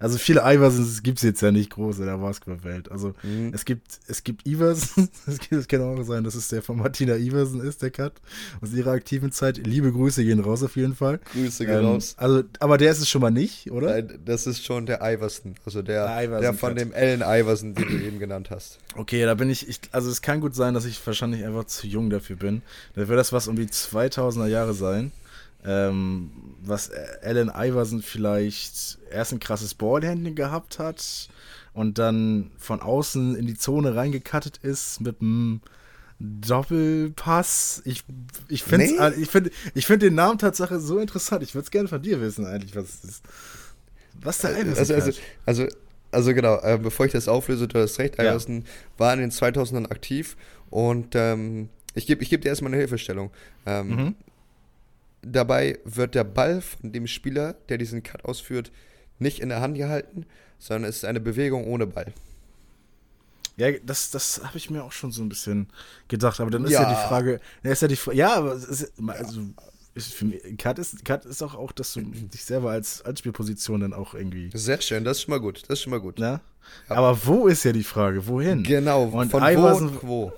Also 0.00 0.16
viele 0.16 0.40
Iversons 0.40 1.02
gibt 1.02 1.18
es 1.18 1.24
jetzt 1.24 1.42
ja 1.42 1.52
nicht 1.52 1.70
groß 1.70 1.98
in 1.98 2.06
der 2.06 2.16
Basketballwelt. 2.16 2.90
Also 2.90 3.14
mhm. 3.22 3.52
es 3.54 3.66
gibt 3.66 4.00
es 4.08 4.24
gibt 4.24 4.46
Iverson, 4.46 5.10
es 5.50 5.68
kann 5.68 5.82
auch 5.82 6.02
sein, 6.02 6.24
dass 6.24 6.34
es 6.34 6.48
der 6.48 6.62
von 6.62 6.78
Martina 6.78 7.16
Iverson 7.16 7.60
ist, 7.60 7.82
der 7.82 7.90
Cut 7.90 8.14
aus 8.62 8.72
ihrer 8.72 8.92
aktiven 8.92 9.30
Zeit. 9.30 9.58
Liebe 9.58 9.92
Grüße 9.92 10.24
gehen 10.24 10.40
raus 10.40 10.62
auf 10.62 10.74
jeden 10.76 10.96
Fall. 10.96 11.20
Grüße 11.34 11.66
gehen 11.66 11.80
ähm, 11.80 11.84
raus. 11.84 12.14
Also, 12.16 12.44
aber 12.60 12.78
der 12.78 12.92
ist 12.92 13.00
es 13.00 13.10
schon 13.10 13.20
mal 13.20 13.30
nicht, 13.30 13.70
oder? 13.70 13.90
Nein, 13.90 14.18
das 14.24 14.46
ist 14.46 14.64
schon 14.64 14.86
der 14.86 15.00
Iverson, 15.02 15.54
also 15.66 15.82
der, 15.82 16.06
der, 16.26 16.40
der 16.40 16.54
von 16.54 16.74
dem 16.74 16.94
Allen 16.94 17.20
Iverson, 17.20 17.74
den 17.74 17.86
du 17.86 18.02
eben 18.02 18.18
genannt 18.18 18.48
hast. 18.50 18.78
Okay, 18.96 19.24
da 19.26 19.34
bin 19.34 19.50
ich, 19.50 19.68
ich, 19.68 19.80
also 19.92 20.10
es 20.10 20.22
kann 20.22 20.40
gut 20.40 20.54
sein, 20.54 20.72
dass 20.72 20.86
ich 20.86 21.06
wahrscheinlich 21.06 21.44
einfach 21.44 21.64
zu 21.64 21.86
jung 21.86 22.08
dafür 22.08 22.36
bin. 22.36 22.62
Da 22.94 23.06
wird 23.06 23.18
das 23.18 23.34
was 23.34 23.48
um 23.48 23.56
die 23.56 23.66
2000er 23.66 24.46
Jahre 24.46 24.72
sein 24.72 25.12
ähm, 25.64 26.30
was 26.62 26.90
Allen 27.22 27.50
Iverson 27.54 28.02
vielleicht 28.02 28.98
erst 29.10 29.32
ein 29.32 29.40
krasses 29.40 29.74
Ballhandling 29.74 30.34
gehabt 30.34 30.78
hat 30.78 31.28
und 31.72 31.98
dann 31.98 32.50
von 32.58 32.80
außen 32.80 33.36
in 33.36 33.46
die 33.46 33.56
Zone 33.56 33.94
reingekattet 33.94 34.58
ist 34.58 35.00
mit 35.00 35.20
einem 35.20 35.60
Doppelpass. 36.18 37.82
Ich, 37.84 38.04
ich 38.48 38.62
finde 38.62 38.86
nee. 38.86 39.22
ich 39.22 39.30
find, 39.30 39.50
ich 39.74 39.86
find 39.86 40.02
den 40.02 40.14
Namen 40.14 40.38
Tatsache 40.38 40.78
so 40.78 40.98
interessant. 40.98 41.42
Ich 41.42 41.54
würde 41.54 41.64
es 41.64 41.70
gerne 41.70 41.88
von 41.88 42.02
dir 42.02 42.20
wissen, 42.20 42.46
eigentlich, 42.46 42.76
was 42.76 42.84
es 42.84 43.04
ist. 43.04 43.24
Was 44.22 44.38
der 44.38 44.52
Iverson 44.52 44.78
also, 44.78 44.94
also, 44.94 45.12
also, 45.46 45.66
also, 46.10 46.34
genau, 46.34 46.60
äh, 46.60 46.78
bevor 46.78 47.06
ich 47.06 47.12
das 47.12 47.26
auflöse, 47.26 47.68
du 47.68 47.78
hast 47.80 47.98
recht, 47.98 48.18
Iverson 48.18 48.62
ja. 48.62 48.64
war 48.98 49.14
in 49.14 49.20
den 49.20 49.30
2000ern 49.30 49.90
aktiv 49.90 50.36
und 50.68 51.14
ähm, 51.14 51.70
ich 51.94 52.06
gebe 52.06 52.22
ich 52.22 52.28
geb 52.28 52.42
dir 52.42 52.48
erstmal 52.48 52.70
eine 52.70 52.78
Hilfestellung. 52.78 53.30
Ähm, 53.64 53.88
mhm. 53.88 54.14
Dabei 55.22 55.78
wird 55.84 56.14
der 56.14 56.24
Ball 56.24 56.60
von 56.60 56.92
dem 56.92 57.06
Spieler, 57.06 57.54
der 57.68 57.78
diesen 57.78 58.02
Cut 58.02 58.24
ausführt, 58.24 58.72
nicht 59.18 59.40
in 59.40 59.50
der 59.50 59.60
Hand 59.60 59.76
gehalten, 59.76 60.26
sondern 60.58 60.88
es 60.88 60.96
ist 60.98 61.04
eine 61.04 61.20
Bewegung 61.20 61.66
ohne 61.66 61.86
Ball. 61.86 62.12
Ja, 63.56 63.70
das, 63.84 64.10
das 64.10 64.40
habe 64.42 64.56
ich 64.56 64.70
mir 64.70 64.82
auch 64.82 64.92
schon 64.92 65.12
so 65.12 65.22
ein 65.22 65.28
bisschen 65.28 65.68
gedacht. 66.08 66.40
Aber 66.40 66.50
dann 66.50 66.64
ist 66.64 66.72
ja, 66.72 66.82
ja 66.82 66.88
die 66.88 67.08
Frage, 67.08 67.40
ist 67.62 67.82
ja 67.82 67.88
die 67.88 67.98
ja, 68.12 68.52
ist, 68.52 68.92
also 69.06 69.40
ist 69.94 70.14
für 70.14 70.24
mich, 70.24 70.40
Cut 70.56 70.78
ist, 70.78 71.04
Cut 71.04 71.26
ist 71.26 71.42
auch, 71.42 71.54
auch, 71.54 71.72
dass 71.72 71.92
du 71.92 72.00
dich 72.00 72.44
selber 72.44 72.70
als 72.70 73.04
Anspielposition 73.04 73.80
dann 73.80 73.92
auch 73.92 74.14
irgendwie. 74.14 74.50
Sehr 74.54 74.80
schön, 74.80 75.04
das 75.04 75.18
ist 75.18 75.24
schon 75.24 75.32
mal 75.32 75.40
gut. 75.40 75.62
Das 75.68 75.78
ist 75.78 75.82
schon 75.82 75.90
mal 75.90 76.00
gut. 76.00 76.18
Ne? 76.18 76.40
Ja. 76.88 76.96
Aber 76.96 77.26
wo 77.26 77.48
ist 77.48 77.64
ja 77.64 77.72
die 77.72 77.84
Frage? 77.84 78.26
Wohin? 78.26 78.62
Genau, 78.62 79.04
Und 79.04 79.30
von 79.30 79.42
Iverson- 79.42 79.98
wo, 80.02 80.06
wo? 80.08 80.32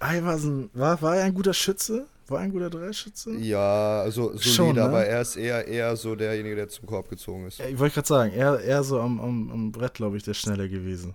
Iverson, 0.00 0.70
war, 0.72 1.00
war 1.02 1.16
er 1.16 1.24
ein 1.24 1.34
guter 1.34 1.54
Schütze? 1.54 2.06
War 2.28 2.40
ein 2.40 2.52
guter 2.52 2.70
Dreischütze? 2.70 3.36
Ja, 3.36 4.00
also 4.00 4.28
solide, 4.28 4.48
Schon, 4.48 4.76
ne? 4.76 4.82
aber 4.84 5.04
er 5.04 5.20
ist 5.20 5.36
eher, 5.36 5.66
eher 5.68 5.94
so 5.96 6.16
derjenige, 6.16 6.56
der 6.56 6.68
zum 6.68 6.86
Korb 6.86 7.10
gezogen 7.10 7.46
ist. 7.46 7.58
Ja, 7.58 7.66
ich 7.66 7.78
wollte 7.78 7.94
gerade 7.94 8.08
sagen, 8.08 8.32
er, 8.32 8.60
er 8.60 8.82
so 8.82 8.98
am, 8.98 9.20
am, 9.20 9.50
am 9.50 9.72
Brett, 9.72 9.94
glaube 9.94 10.16
ich, 10.16 10.22
der 10.22 10.32
schneller 10.32 10.68
gewesen. 10.68 11.14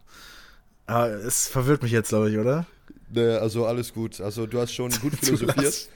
Aber 0.86 1.10
es 1.10 1.48
verwirrt 1.48 1.82
mich 1.82 1.92
jetzt, 1.92 2.10
glaube 2.10 2.30
ich, 2.30 2.38
oder? 2.38 2.66
Ne, 3.12 3.40
also 3.40 3.66
alles 3.66 3.94
gut. 3.94 4.22
Also 4.22 4.46
du 4.46 4.60
hast 4.60 4.74
schon 4.74 4.92
gut 5.02 5.16
philosophiert. 5.16 5.90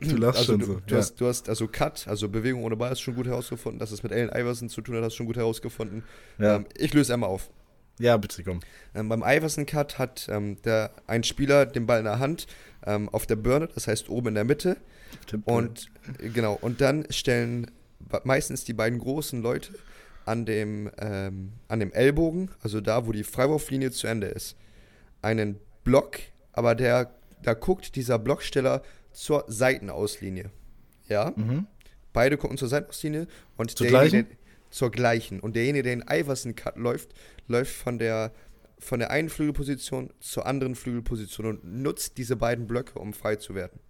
Du 0.00 0.16
lachst 0.16 0.38
also 0.40 0.52
schon 0.52 0.60
du, 0.60 0.66
so. 0.66 0.80
du, 0.84 0.94
ja. 0.94 1.00
hast, 1.00 1.20
du 1.20 1.26
hast 1.26 1.48
also 1.48 1.68
Cut, 1.68 2.08
also 2.08 2.28
Bewegung 2.28 2.64
ohne 2.64 2.76
Ball, 2.76 2.90
hast 2.90 3.00
du 3.00 3.04
schon 3.04 3.14
gut 3.14 3.26
herausgefunden. 3.26 3.78
Dass 3.78 3.92
es 3.92 4.02
mit 4.02 4.12
Allen 4.12 4.30
Iverson 4.30 4.68
zu 4.68 4.80
tun 4.80 4.96
hat, 4.96 5.04
hast 5.04 5.12
du 5.12 5.18
schon 5.18 5.26
gut 5.26 5.36
herausgefunden. 5.36 6.02
Ja. 6.38 6.56
Ähm, 6.56 6.66
ich 6.76 6.92
löse 6.92 7.12
einmal 7.14 7.30
auf. 7.30 7.50
ja, 8.00 8.16
bitte 8.16 8.42
komm. 8.42 8.60
Ähm, 8.94 9.08
beim 9.08 9.22
Iverson-Cut 9.22 9.98
hat 9.98 10.28
ähm, 10.28 10.60
der, 10.62 10.90
ein 11.06 11.22
Spieler 11.22 11.66
den 11.66 11.86
Ball 11.86 12.00
in 12.00 12.04
der 12.04 12.18
Hand 12.18 12.46
ähm, 12.86 13.08
auf 13.10 13.26
der 13.26 13.36
Birne, 13.36 13.68
das 13.74 13.86
heißt 13.88 14.08
oben 14.08 14.28
in 14.28 14.34
der 14.34 14.44
Mitte. 14.44 14.76
Und 15.44 15.90
äh, 16.20 16.28
genau, 16.30 16.58
und 16.60 16.80
dann 16.80 17.06
stellen 17.10 17.70
meistens 18.24 18.64
die 18.64 18.72
beiden 18.72 18.98
großen 18.98 19.42
Leute 19.42 19.72
an 20.24 20.44
dem, 20.46 20.90
ähm, 20.98 21.52
an 21.68 21.80
dem 21.80 21.92
Ellbogen, 21.92 22.50
also 22.62 22.80
da, 22.80 23.06
wo 23.06 23.12
die 23.12 23.24
Freiwurflinie 23.24 23.90
zu 23.90 24.06
Ende 24.06 24.26
ist, 24.28 24.56
einen 25.22 25.58
Block, 25.84 26.18
aber 26.52 26.74
der, 26.74 27.12
da 27.42 27.54
guckt 27.54 27.94
dieser 27.96 28.18
Blocksteller 28.18 28.82
zur 29.12 29.44
Seitenauslinie. 29.46 30.50
Ja? 31.08 31.32
Mhm. 31.36 31.66
Beide 32.12 32.36
gucken 32.36 32.56
zur 32.58 32.68
Seitenauslinie 32.68 33.26
und 33.56 33.70
Zur 33.76 33.86
derjenige, 33.86 34.10
gleichen? 34.10 34.28
der- 34.28 34.36
zur 34.70 34.90
gleichen. 34.90 35.40
Und 35.40 35.54
derjenige, 35.56 35.84
der 35.84 35.96
den 35.96 36.04
Iverson-Cut 36.10 36.76
läuft, 36.76 37.14
läuft 37.46 37.72
von 37.74 37.98
der, 37.98 38.32
von 38.78 38.98
der 38.98 39.10
einen 39.10 39.28
Flügelposition 39.28 40.10
zur 40.20 40.46
anderen 40.46 40.74
Flügelposition 40.74 41.46
und 41.46 41.64
nutzt 41.64 42.18
diese 42.18 42.36
beiden 42.36 42.66
Blöcke, 42.66 42.98
um 42.98 43.12
frei 43.12 43.36
zu 43.36 43.54
werden. 43.54 43.80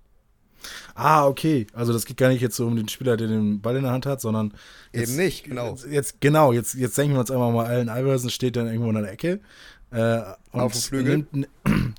Ah, 0.94 1.26
okay. 1.26 1.66
Also 1.72 1.92
das 1.92 2.06
geht 2.06 2.16
gar 2.16 2.28
nicht 2.28 2.40
jetzt 2.40 2.56
so 2.56 2.66
um 2.66 2.76
den 2.76 2.88
Spieler, 2.88 3.16
der 3.16 3.28
den 3.28 3.60
Ball 3.60 3.76
in 3.76 3.82
der 3.82 3.92
Hand 3.92 4.06
hat, 4.06 4.20
sondern 4.20 4.54
jetzt, 4.92 5.10
Eben 5.10 5.16
nicht, 5.16 5.44
genau. 5.44 5.70
Jetzt, 5.70 5.86
jetzt 5.86 6.20
genau, 6.20 6.52
jetzt, 6.52 6.74
jetzt 6.74 6.96
denken 6.96 7.14
wir 7.14 7.20
uns 7.20 7.30
einmal 7.30 7.52
mal, 7.52 7.66
Allen 7.66 7.88
Iverson 7.88 8.30
steht 8.30 8.56
dann 8.56 8.66
irgendwo 8.66 8.88
in 8.88 8.94
der 8.94 9.12
Ecke. 9.12 9.40
Äh, 9.90 10.20
und 10.52 10.60
Auf 10.60 10.72
dem 10.72 10.80
Flügel? 10.80 11.26
Nimmt, 11.32 11.48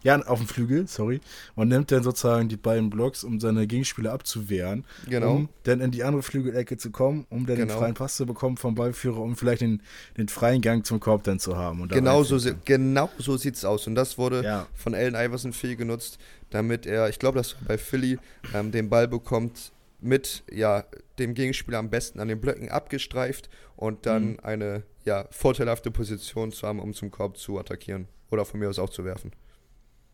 ja, 0.04 0.22
auf 0.24 0.40
dem 0.40 0.48
Flügel, 0.48 0.88
sorry. 0.88 1.20
Und 1.56 1.70
nimmt 1.70 1.92
dann 1.92 2.04
sozusagen 2.04 2.48
die 2.50 2.56
beiden 2.58 2.90
Blocks, 2.90 3.24
um 3.24 3.40
seine 3.40 3.68
Gegenspieler 3.68 4.14
abzuwehren. 4.14 4.86
Genau. 5.10 5.32
Um 5.36 5.50
dann 5.64 5.82
in 5.82 5.92
die 5.92 6.04
andere 6.04 6.24
Flügelecke 6.24 6.78
zu 6.78 6.92
kommen, 6.92 7.26
um 7.30 7.46
dann 7.46 7.58
den 7.58 7.68
Genau. 7.68 7.80
freien 7.80 7.94
Pass 7.96 8.16
zu 8.16 8.26
bekommen 8.26 8.58
vom 8.58 8.76
Ballführer, 8.76 9.20
um 9.20 9.36
vielleicht 9.36 9.62
den, 9.62 9.82
den 10.18 10.28
freien 10.30 10.62
Gang 10.62 10.86
zum 10.86 11.00
Korb 11.00 11.24
dann 11.24 11.40
zu 11.40 11.58
haben. 11.58 11.88
Genau 11.90 12.24
so, 12.24 12.38
si- 12.38 12.54
genau 12.64 13.10
so 13.18 13.38
sieht 13.38 13.56
es 13.56 13.66
aus. 13.66 13.88
Und 13.88 13.96
das 13.96 14.18
wurde 14.18 14.44
Ja. 14.44 14.68
von 14.76 14.94
Allen 14.94 15.16
Iverson 15.16 15.52
viel 15.54 15.76
genutzt, 15.76 16.20
damit 16.52 16.86
er, 16.86 17.10
ich 17.10 17.20
glaube, 17.20 17.38
das 17.40 17.56
war 17.56 17.62
bei 17.70 17.78
Philly, 17.78 18.18
ähm, 18.54 18.72
den 18.72 18.90
Ball 18.90 19.08
bekommt 19.08 19.72
mit 20.00 20.44
ja, 20.52 20.84
dem 21.18 21.34
Gegenspieler 21.34 21.80
am 21.80 21.90
besten 21.90 22.20
an 22.20 22.28
den 22.28 22.40
Blöcken 22.40 22.70
abgestreift 22.70 23.50
und 23.76 24.06
dann 24.06 24.34
Mhm. 24.34 24.40
eine 24.44 24.84
ja, 25.06 25.26
vorteilhafte 25.32 25.90
Position 25.90 26.52
zu 26.52 26.68
haben, 26.68 26.80
um 26.80 26.94
zum 26.94 27.10
Korb 27.12 27.38
zu 27.38 27.58
attackieren. 27.58 28.08
Oder 28.30 28.46
von 28.46 28.60
mir 28.60 28.70
aus 28.70 28.78
auch 28.78 28.90
zu 28.90 29.04
werfen. 29.06 29.32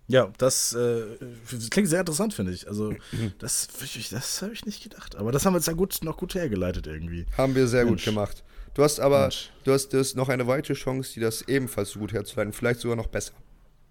Ja, 0.07 0.31
das, 0.37 0.73
äh, 0.73 1.03
das 1.49 1.69
klingt 1.69 1.87
sehr 1.87 2.01
interessant, 2.01 2.33
finde 2.33 2.51
ich. 2.51 2.67
Also, 2.67 2.93
das, 3.39 3.67
das 4.11 4.41
habe 4.41 4.53
ich 4.53 4.65
nicht 4.65 4.83
gedacht. 4.83 5.15
Aber 5.15 5.31
das 5.31 5.45
haben 5.45 5.53
wir 5.53 5.59
jetzt 5.59 5.67
ja 5.67 5.73
gut, 5.73 5.97
noch 6.03 6.17
gut 6.17 6.35
hergeleitet 6.35 6.87
irgendwie. 6.87 7.25
Haben 7.37 7.55
wir 7.55 7.67
sehr 7.67 7.85
Mensch. 7.85 8.03
gut 8.05 8.13
gemacht. 8.13 8.43
Du 8.73 8.83
hast 8.83 8.99
aber, 8.99 9.21
Mensch. 9.21 9.51
du 9.63 9.71
hast, 9.71 9.89
du 9.89 9.99
hast 9.99 10.15
noch 10.15 10.29
eine 10.29 10.47
weitere 10.47 10.73
Chance, 10.73 11.13
die 11.13 11.19
das 11.19 11.43
ebenfalls 11.43 11.91
so 11.91 11.99
gut 11.99 12.11
herzuleiten, 12.11 12.53
vielleicht 12.53 12.81
sogar 12.81 12.97
noch 12.97 13.07
besser. 13.07 13.33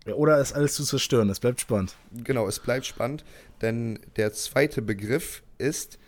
Ja, 0.06 0.14
oder 0.14 0.40
ist 0.40 0.52
alles 0.52 0.74
zu 0.74 0.84
zerstören? 0.84 1.28
Das 1.28 1.40
bleibt 1.40 1.60
spannend. 1.60 1.94
Genau, 2.12 2.48
es 2.48 2.58
bleibt 2.58 2.86
spannend, 2.86 3.24
denn 3.60 4.00
der 4.16 4.32
zweite 4.32 4.82
Begriff 4.82 5.42
ist, 5.58 5.98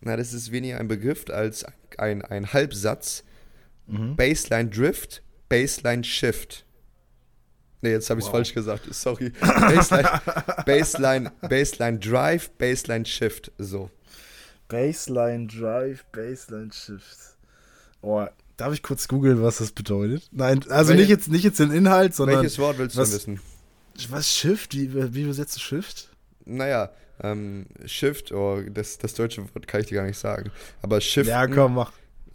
na, 0.00 0.16
das 0.16 0.32
ist 0.32 0.50
weniger 0.50 0.78
ein 0.78 0.88
Begriff 0.88 1.24
als 1.30 1.64
ein, 1.98 2.22
ein 2.22 2.52
Halbsatz. 2.52 3.22
Mhm. 3.86 4.16
Baseline 4.16 4.70
Drift, 4.70 5.22
Baseline 5.48 6.04
Shift. 6.04 6.64
Ne, 7.82 7.90
jetzt 7.90 8.10
habe 8.10 8.20
ich 8.20 8.26
es 8.26 8.28
Wow. 8.32 8.36
falsch 8.38 8.52
gesagt, 8.54 8.92
sorry. 8.94 9.30
Baseline, 9.40 10.20
Baseline, 10.66 11.32
Baseline 11.40 11.98
Drive, 11.98 12.50
Baseline 12.58 13.06
Shift, 13.06 13.50
so. 13.58 13.90
Baseline 14.68 15.46
Drive, 15.46 16.04
Baseline 16.12 16.70
Shift. 16.72 17.16
Oh, 18.02 18.24
darf 18.56 18.72
ich 18.72 18.82
kurz 18.82 19.08
googeln, 19.08 19.42
was 19.42 19.58
das 19.58 19.72
bedeutet? 19.72 20.28
Nein, 20.32 20.64
also 20.70 20.90
Welche- 20.90 21.00
nicht 21.02 21.08
jetzt, 21.08 21.28
nicht 21.28 21.44
jetzt 21.44 21.58
den 21.58 21.70
Inhalt, 21.70 22.14
sondern 22.14 22.36
Welches 22.42 22.58
Wort 22.58 22.78
willst 22.78 22.96
du 22.96 23.00
was- 23.00 23.10
denn 23.24 23.38
wissen? 23.96 24.10
was 24.12 24.28
Shift? 24.34 24.74
Wie, 24.74 25.14
wie 25.14 25.22
übersetzt 25.22 25.56
du 25.56 25.60
Shift? 25.60 26.08
Naja, 26.46 26.90
ähm, 27.22 27.66
Shift, 27.84 28.32
oh, 28.32 28.62
das, 28.70 28.98
das 28.98 29.14
deutsche 29.14 29.42
Wort 29.54 29.66
kann 29.66 29.80
ich 29.82 29.88
dir 29.88 29.96
gar 29.96 30.06
nicht 30.06 30.18
sagen. 30.18 30.50
Aber 30.82 31.00
Shift 31.00 31.28
Ja, 31.28 31.46
komm, 31.46 31.74
mach. 31.74 31.92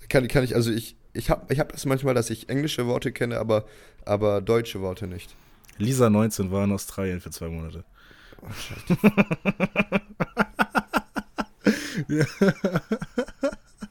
kann, 0.10 0.28
kann 0.28 0.44
ich, 0.44 0.56
also 0.56 0.72
ich, 0.72 0.96
ich 1.16 1.30
habe 1.30 1.52
ich 1.54 1.60
hab 1.60 1.72
das 1.72 1.86
manchmal, 1.86 2.14
dass 2.14 2.30
ich 2.30 2.50
englische 2.50 2.88
Worte 2.88 3.12
kenne, 3.12 3.40
aber, 3.40 3.66
aber 4.06 4.42
deutsche 4.42 4.82
Worte 4.82 5.08
nicht. 5.08 5.36
Lisa 5.78 6.10
19 6.10 6.52
war 6.52 6.64
in 6.64 6.72
Australien 6.72 7.22
für 7.22 7.32
zwei 7.32 7.50
Monate. 7.50 7.84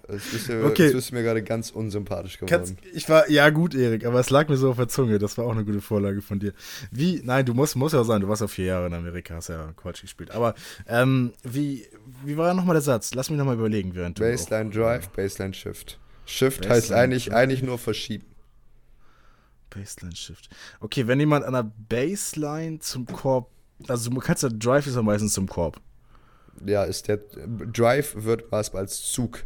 Das 0.07 0.33
ist, 0.33 0.49
mir, 0.49 0.65
Okay. 0.65 0.93
das 0.93 1.07
ist 1.07 1.13
mir 1.13 1.23
gerade 1.23 1.43
ganz 1.43 1.71
unsympathisch 1.71 2.39
geworden. 2.39 2.51
Kannst, 2.51 2.77
ich 2.93 3.09
war, 3.09 3.29
ja 3.31 3.51
gut, 3.51 3.75
Erik, 3.75 4.05
aber 4.05 4.21
es 4.21 4.31
lag 4.31 4.49
mir 4.49 4.57
so 4.57 4.71
auf 4.71 4.77
der 4.77 4.89
Zunge. 4.89 5.19
Das 5.19 5.39
war 5.39 5.47
auch 5.47 5.53
eine 5.53 5.65
gute 5.65 5.81
Vorlage 5.81 6.23
von 6.23 6.39
dir. 6.39 6.53
Wie, 6.91 7.21
nein, 7.25 7.45
du 7.47 7.55
musst, 7.55 7.75
musst 7.75 7.95
ja 7.95 8.05
sein, 8.05 8.21
du 8.21 8.29
warst 8.29 8.43
ja 8.43 8.49
vier 8.49 8.67
Jahre 8.67 8.87
in 8.87 8.95
Amerika, 8.95 9.35
hast 9.35 9.49
ja 9.49 9.73
Quatsch 9.77 10.03
gespielt. 10.03 10.31
Aber 10.31 10.55
ähm, 10.87 11.33
wie, 11.43 11.87
wie 12.25 12.37
war 12.37 12.53
nochmal 12.55 12.75
der 12.75 12.83
Satz? 12.83 13.15
Lass 13.15 13.31
mich 13.31 13.39
nochmal 13.39 13.57
überlegen, 13.57 13.95
während 13.95 14.19
du. 14.19 14.23
Baseline 14.23 14.71
Drive, 14.71 15.09
Baseline 15.09 15.55
Shift. 15.55 15.99
Shift 16.27 16.63
Baseline 16.63 16.75
heißt 16.75 16.93
eigentlich, 16.93 17.35
eigentlich 17.35 17.63
nur 17.63 17.79
verschieben. 17.79 18.27
Baseline 19.71 20.17
Shift. 20.17 20.49
Okay, 20.81 21.07
wenn 21.07 21.21
jemand 21.21 21.45
an 21.45 21.53
der 21.53 21.71
Baseline 21.89 22.79
zum 22.79 23.07
Korb, 23.07 23.51
also 23.89 24.11
du 24.11 24.19
kannst 24.21 24.43
ja 24.43 24.49
Drive 24.49 24.87
ist 24.87 24.97
ja 24.97 25.03
meistens 25.03 25.35
zum 25.35 25.49
Korb. 25.49 25.81
Ja, 26.65 26.85
ist 26.85 27.09
der 27.09 27.19
Drive 27.73 28.15
wird 28.17 28.51
was 28.51 28.75
als 28.75 29.03
Zug. 29.03 29.45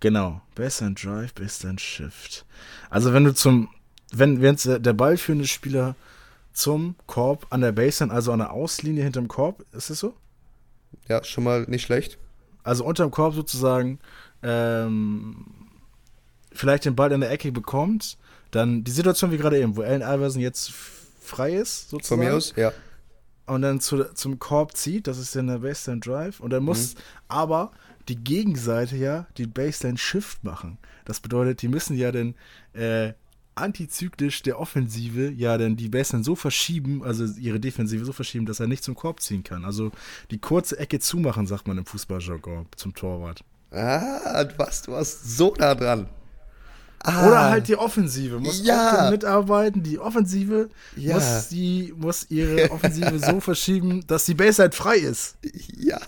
Genau. 0.00 0.40
Baseline 0.54 0.94
Drive, 0.94 1.34
Baseline 1.34 1.78
Shift. 1.78 2.46
Also 2.88 3.12
wenn 3.12 3.24
du 3.24 3.34
zum, 3.34 3.68
wenn, 4.12 4.40
wenn 4.40 4.56
der 4.82 4.92
ballführende 4.94 5.46
Spieler 5.46 5.94
zum 6.52 6.96
Korb 7.06 7.46
an 7.50 7.60
der 7.60 7.72
Baseline, 7.72 8.12
also 8.12 8.32
an 8.32 8.38
der 8.38 8.52
Auslinie 8.52 9.04
hinterm 9.04 9.28
Korb, 9.28 9.64
ist 9.72 9.90
es 9.90 10.00
so? 10.00 10.16
Ja, 11.08 11.22
schon 11.22 11.44
mal 11.44 11.64
nicht 11.64 11.82
schlecht. 11.82 12.18
Also 12.62 12.84
unterm 12.84 13.10
Korb 13.10 13.34
sozusagen 13.34 14.00
ähm, 14.42 15.46
vielleicht 16.52 16.84
den 16.84 16.96
Ball 16.96 17.12
in 17.12 17.20
der 17.20 17.30
Ecke 17.30 17.52
bekommt, 17.52 18.18
dann 18.50 18.84
die 18.84 18.90
Situation 18.90 19.30
wie 19.30 19.38
gerade 19.38 19.58
eben, 19.58 19.76
wo 19.76 19.82
Allen 19.82 20.02
Iverson 20.02 20.40
jetzt 20.40 20.72
frei 21.20 21.54
ist, 21.54 21.90
Von 21.90 21.98
sozusagen. 21.98 22.22
mir 22.22 22.34
aus, 22.34 22.52
ja. 22.56 22.72
und 23.46 23.62
dann 23.62 23.80
zu, 23.80 24.04
zum 24.14 24.38
Korb 24.38 24.76
zieht, 24.76 25.06
das 25.06 25.18
ist 25.18 25.36
dann 25.36 25.46
der 25.46 25.58
Baseline 25.58 26.00
Drive, 26.00 26.40
und 26.40 26.50
dann 26.50 26.64
muss 26.64 26.94
aber 27.28 27.72
die 28.08 28.16
Gegenseite 28.16 28.96
ja 28.96 29.26
die 29.36 29.46
Baseline 29.46 29.98
Shift 29.98 30.42
machen. 30.42 30.78
Das 31.04 31.20
bedeutet, 31.20 31.62
die 31.62 31.68
müssen 31.68 31.96
ja 31.96 32.10
dann 32.10 32.34
äh, 32.72 33.12
antizyklisch 33.54 34.42
der 34.42 34.58
Offensive 34.58 35.30
ja 35.30 35.58
dann 35.58 35.76
die 35.76 35.88
Baseline 35.88 36.24
so 36.24 36.34
verschieben, 36.34 37.02
also 37.04 37.24
ihre 37.38 37.60
Defensive 37.60 38.04
so 38.04 38.12
verschieben, 38.12 38.46
dass 38.46 38.60
er 38.60 38.66
nicht 38.66 38.82
zum 38.82 38.94
Korb 38.94 39.20
ziehen 39.20 39.44
kann. 39.44 39.64
Also 39.64 39.92
die 40.30 40.38
kurze 40.38 40.78
Ecke 40.78 40.98
zumachen, 40.98 41.46
sagt 41.46 41.68
man 41.68 41.78
im 41.78 41.86
Fußballjargon 41.86 42.66
zum 42.76 42.94
Torwart. 42.94 43.44
Ah, 43.70 44.44
du 44.44 44.58
warst, 44.58 44.86
du 44.86 44.92
warst 44.92 45.36
so 45.36 45.54
nah 45.58 45.74
dran. 45.74 46.08
Ah, 47.02 47.26
Oder 47.28 47.40
halt 47.50 47.68
die 47.68 47.76
Offensive 47.76 48.38
muss 48.40 48.62
Ja. 48.64 49.06
auch 49.06 49.10
mitarbeiten. 49.10 49.82
Die 49.82 49.98
Offensive 49.98 50.68
Ja. 50.96 51.14
muss, 51.14 51.48
die, 51.48 51.94
muss 51.96 52.26
ihre 52.30 52.70
Offensive 52.70 53.18
so 53.18 53.40
verschieben, 53.40 54.06
dass 54.06 54.26
die 54.26 54.34
Baseline 54.34 54.72
frei 54.72 54.96
ist. 54.96 55.36
Ja. 55.78 55.98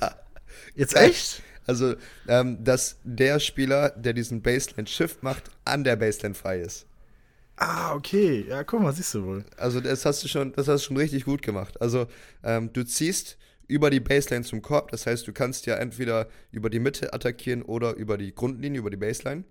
Jetzt 0.74 0.94
echt? 0.94 1.42
Also, 1.66 1.94
ähm, 2.28 2.62
dass 2.62 2.96
der 3.04 3.38
Spieler, 3.40 3.90
der 3.90 4.12
diesen 4.12 4.42
Baseline-Shift 4.42 5.22
macht, 5.22 5.44
an 5.64 5.84
der 5.84 5.96
Baseline 5.96 6.34
frei 6.34 6.60
ist. 6.60 6.84
Ah, 7.56 7.94
okay. 7.94 8.44
Ja, 8.48 8.64
guck 8.64 8.82
mal, 8.82 8.92
siehst 8.92 9.14
du 9.14 9.24
wohl. 9.24 9.44
Also 9.56 9.80
das 9.80 10.04
hast 10.04 10.24
du 10.24 10.28
schon, 10.28 10.52
das 10.54 10.66
hast 10.68 10.82
du 10.82 10.86
schon 10.88 10.96
richtig 10.96 11.24
gut 11.24 11.40
gemacht. 11.42 11.80
Also 11.80 12.06
ähm, 12.42 12.70
du 12.72 12.82
ziehst 12.84 13.38
über 13.68 13.90
die 13.90 14.00
Baseline 14.00 14.44
zum 14.44 14.62
Korb, 14.62 14.90
das 14.90 15.06
heißt, 15.06 15.26
du 15.26 15.32
kannst 15.32 15.66
ja 15.66 15.76
entweder 15.76 16.28
über 16.50 16.70
die 16.70 16.80
Mitte 16.80 17.12
attackieren 17.12 17.62
oder 17.62 17.94
über 17.94 18.18
die 18.18 18.34
Grundlinie, 18.34 18.80
über 18.80 18.90
die 18.90 18.96
Baseline. 18.96 19.44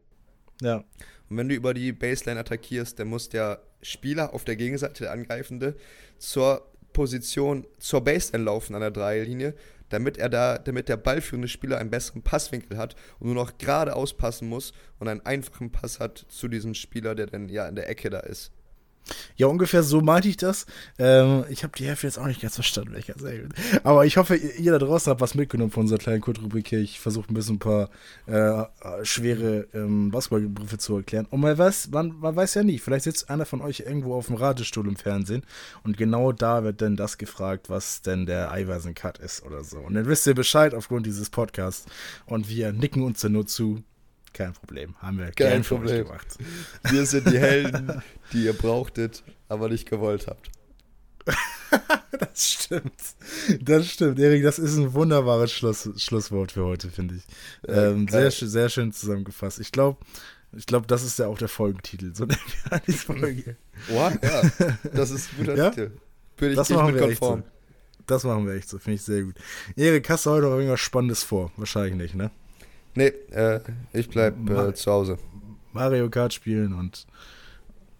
Ja. 0.61 0.83
Und 1.29 1.37
wenn 1.37 1.49
du 1.49 1.55
über 1.55 1.73
die 1.73 1.91
Baseline 1.91 2.39
attackierst, 2.39 2.99
dann 2.99 3.07
muss 3.07 3.29
der 3.29 3.61
Spieler 3.81 4.33
auf 4.33 4.43
der 4.43 4.55
Gegenseite, 4.55 5.03
der 5.03 5.11
Angreifende, 5.11 5.75
zur 6.17 6.67
Position, 6.93 7.65
zur 7.79 8.03
Baseline 8.03 8.45
laufen 8.45 8.75
an 8.75 8.81
der 8.81 8.91
Dreierlinie, 8.91 9.55
damit 9.89 10.17
er 10.17 10.29
da, 10.29 10.57
damit 10.57 10.89
der 10.89 10.97
ballführende 10.97 11.47
Spieler 11.47 11.77
einen 11.77 11.89
besseren 11.89 12.21
Passwinkel 12.21 12.77
hat 12.77 12.95
und 13.19 13.27
nur 13.27 13.35
noch 13.35 13.57
geradeaus 13.57 14.15
passen 14.15 14.47
muss 14.47 14.73
und 14.99 15.07
einen 15.07 15.25
einfachen 15.25 15.71
Pass 15.71 15.99
hat 15.99 16.25
zu 16.29 16.47
diesem 16.47 16.73
Spieler, 16.73 17.15
der 17.15 17.27
dann 17.27 17.49
ja 17.49 17.67
in 17.67 17.75
der 17.75 17.89
Ecke 17.89 18.09
da 18.09 18.19
ist. 18.19 18.51
Ja, 19.35 19.47
ungefähr 19.47 19.83
so 19.83 20.01
meinte 20.01 20.27
ich 20.27 20.37
das. 20.37 20.65
Ähm, 20.99 21.45
ich 21.49 21.63
habe 21.63 21.73
die 21.77 21.85
Hälfte 21.85 22.07
jetzt 22.07 22.17
auch 22.17 22.27
nicht 22.27 22.41
ganz 22.41 22.55
verstanden, 22.55 22.93
welcher 22.93 23.13
gut. 23.13 23.53
Aber 23.83 24.05
ich 24.05 24.17
hoffe, 24.17 24.35
ihr 24.35 24.71
da 24.71 24.77
draußen 24.77 25.09
habt 25.09 25.21
was 25.21 25.35
mitgenommen 25.35 25.71
von 25.71 25.81
unserer 25.81 25.99
kleinen 25.99 26.21
Kurzrubrik 26.21 26.67
hier. 26.67 26.79
Ich 26.79 26.99
versuche 26.99 27.31
ein 27.31 27.33
bisschen 27.33 27.55
ein 27.55 27.59
paar 27.59 27.89
äh, 28.27 29.03
schwere 29.03 29.67
ähm, 29.73 30.11
Basketballbegriffe 30.11 30.77
zu 30.77 30.97
erklären. 30.97 31.27
Und 31.29 31.41
man 31.41 31.57
weiß, 31.57 31.89
man, 31.91 32.19
man 32.19 32.35
weiß 32.35 32.53
ja 32.55 32.63
nie, 32.63 32.79
vielleicht 32.79 33.05
sitzt 33.05 33.29
einer 33.29 33.45
von 33.45 33.61
euch 33.61 33.81
irgendwo 33.81 34.15
auf 34.15 34.27
dem 34.27 34.35
Ratestuhl 34.35 34.87
im 34.87 34.95
Fernsehen 34.95 35.43
und 35.83 35.97
genau 35.97 36.31
da 36.31 36.63
wird 36.63 36.81
dann 36.81 36.95
das 36.95 37.17
gefragt, 37.17 37.69
was 37.69 38.01
denn 38.01 38.25
der 38.25 38.51
Eiweißen-Cut 38.51 39.17
ist 39.17 39.43
oder 39.43 39.63
so. 39.63 39.79
Und 39.79 39.95
dann 39.95 40.05
wisst 40.05 40.27
ihr 40.27 40.35
Bescheid 40.35 40.73
aufgrund 40.73 41.05
dieses 41.05 41.29
Podcasts. 41.29 41.85
Und 42.25 42.49
wir 42.49 42.71
nicken 42.71 43.03
uns 43.03 43.21
dann 43.21 43.33
nur 43.33 43.47
zu, 43.47 43.83
kein 44.33 44.53
Problem. 44.53 44.95
Haben 44.99 45.17
wir 45.19 45.31
Kein 45.31 45.63
Problem. 45.63 46.05
gemacht. 46.05 46.37
Wir 46.89 47.05
sind 47.05 47.29
die 47.29 47.37
Helden, 47.39 48.01
die 48.33 48.45
ihr 48.45 48.53
brauchtet, 48.53 49.23
aber 49.49 49.69
nicht 49.69 49.89
gewollt 49.89 50.27
habt. 50.27 50.49
Das 52.19 52.51
stimmt. 52.51 52.93
Das 53.61 53.87
stimmt, 53.87 54.19
Erik. 54.19 54.43
Das 54.43 54.59
ist 54.59 54.75
ein 54.77 54.93
wunderbares 54.93 55.51
Schluss, 55.53 55.89
Schlusswort 55.97 56.51
für 56.51 56.65
heute, 56.65 56.89
finde 56.89 57.15
ich. 57.15 57.23
Ähm, 57.67 58.07
sehr, 58.09 58.29
schön- 58.29 58.49
sehr 58.49 58.69
schön 58.69 58.91
zusammengefasst. 58.91 59.59
Ich 59.59 59.71
glaube, 59.71 59.97
ich 60.51 60.65
glaub, 60.65 60.87
das 60.87 61.03
ist 61.03 61.17
ja 61.19 61.27
auch 61.27 61.37
der 61.37 61.47
Folgentitel. 61.47 62.13
So 62.13 62.25
nennen 62.27 62.39
wir 62.69 62.79
die 62.85 62.91
Folge. 62.91 63.55
What? 63.89 64.19
Ja, 64.21 64.41
das 64.93 65.11
ist 65.11 65.29
ein 65.31 65.37
guter 65.37 65.55
Ja? 65.55 65.69
Titel. 65.69 65.91
Bin 66.37 66.49
ich 66.51 66.55
Das 66.57 66.69
machen 66.69 66.93
wir 66.93 67.01
echt 67.03 67.19
so. 67.21 67.27
konform. 67.27 67.43
Das 68.05 68.23
machen 68.25 68.45
wir 68.45 68.53
echt 68.55 68.67
so, 68.69 68.77
finde 68.77 68.95
ich 68.95 69.01
sehr 69.03 69.23
gut. 69.23 69.35
Erik, 69.77 70.09
hast 70.09 70.25
du 70.25 70.31
heute 70.31 70.47
noch 70.47 70.55
irgendwas 70.57 70.79
Spannendes 70.81 71.23
vor? 71.23 71.51
Wahrscheinlich 71.55 71.95
nicht, 71.95 72.15
ne? 72.15 72.31
Nee, 72.95 73.07
äh, 73.31 73.59
ich 73.93 74.09
bleib 74.09 74.49
äh, 74.49 74.73
zu 74.73 74.91
Hause. 74.91 75.17
Mario 75.73 76.09
Kart 76.09 76.33
spielen 76.33 76.73
und, 76.73 77.05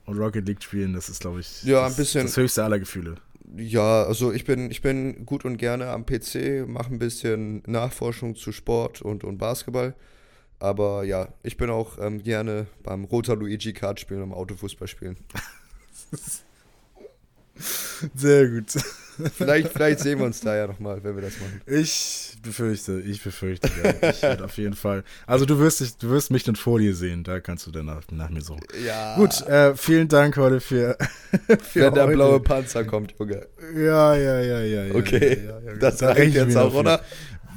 und 0.06 0.18
Rocket 0.18 0.46
League 0.48 0.64
spielen, 0.64 0.94
das 0.94 1.10
ist, 1.10 1.22
glaube 1.22 1.40
ich, 1.40 1.64
Ja, 1.64 1.84
das, 1.84 1.94
ein 1.94 1.98
bisschen- 1.98 2.26
das 2.26 2.38
höchste 2.38 2.64
aller 2.64 2.80
Gefühle. 2.80 3.16
Ja, 3.58 4.04
also 4.04 4.32
ich 4.32 4.46
bin, 4.46 4.72
ich 4.72 4.82
bin 4.82 5.26
gut 5.26 5.44
und 5.44 5.58
gerne 5.58 5.90
am 5.90 6.06
PC, 6.06 6.66
mache 6.68 6.94
ein 6.94 7.00
bisschen 7.00 7.62
Nachforschung 7.68 8.36
zu 8.36 8.52
Sport 8.54 9.02
und, 9.02 9.24
und 9.26 9.38
Basketball. 9.38 9.94
Aber 10.60 11.04
ja, 11.04 11.28
ich 11.44 11.58
bin 11.58 11.70
auch 11.70 11.98
ähm, 12.00 12.22
gerne 12.24 12.68
beim 12.84 13.04
Roter 13.06 13.36
Luigi 13.36 13.74
Kart 13.74 14.00
spielen, 14.00 14.22
am 14.22 14.34
Autofußball 14.34 14.88
spielen. 14.88 15.18
Sehr 18.16 18.48
gut. 18.50 18.74
Vielleicht, 19.36 19.70
vielleicht 19.70 20.00
sehen 20.00 20.20
wir 20.20 20.26
uns 20.26 20.42
da 20.42 20.56
ja 20.56 20.68
nochmal, 20.68 21.04
wenn 21.04 21.16
wir 21.16 21.22
das 21.22 21.40
machen. 21.40 21.62
Ich 21.66 22.38
befürchte, 22.42 23.00
ich 23.00 23.24
befürchte, 23.24 23.70
ja. 23.84 24.10
Ich 24.10 24.22
werde 24.22 24.46
auf 24.46 24.58
jeden 24.58 24.76
Fall. 24.76 25.04
Also 25.28 25.46
du 25.46 25.60
wirst, 25.60 25.80
dich, 25.80 25.98
du 25.98 26.10
wirst 26.10 26.32
mich 26.32 26.44
dann 26.44 26.56
vor 26.56 26.80
dir 26.80 26.96
sehen, 26.96 27.24
da 27.24 27.40
kannst 27.40 27.68
du 27.68 27.72
dann 27.72 27.86
nach, 27.86 28.02
nach 28.12 28.30
mir 28.30 28.42
suchen. 28.42 28.64
Ja. 28.86 29.16
Gut, 29.16 29.42
äh, 29.48 29.76
vielen 29.76 30.08
Dank 30.08 30.38
heute 30.38 30.60
für, 30.60 30.98
für 31.62 31.82
wenn 31.82 31.94
der 31.94 32.06
heute. 32.06 32.16
blaue 32.16 32.40
Panzer 32.40 32.84
kommt, 32.84 33.14
Junge. 33.20 33.48
Ja, 33.76 34.16
ja, 34.16 34.42
ja, 34.42 34.62
ja. 34.62 34.84
ja 34.86 34.96
Okay, 34.96 35.46
ja, 35.46 35.60
ja, 35.60 35.78
das 35.78 35.98
Da 35.98 36.12
reicht 36.12 36.36
jetzt 36.36 36.58
auch, 36.58 36.74
oder? 36.74 37.02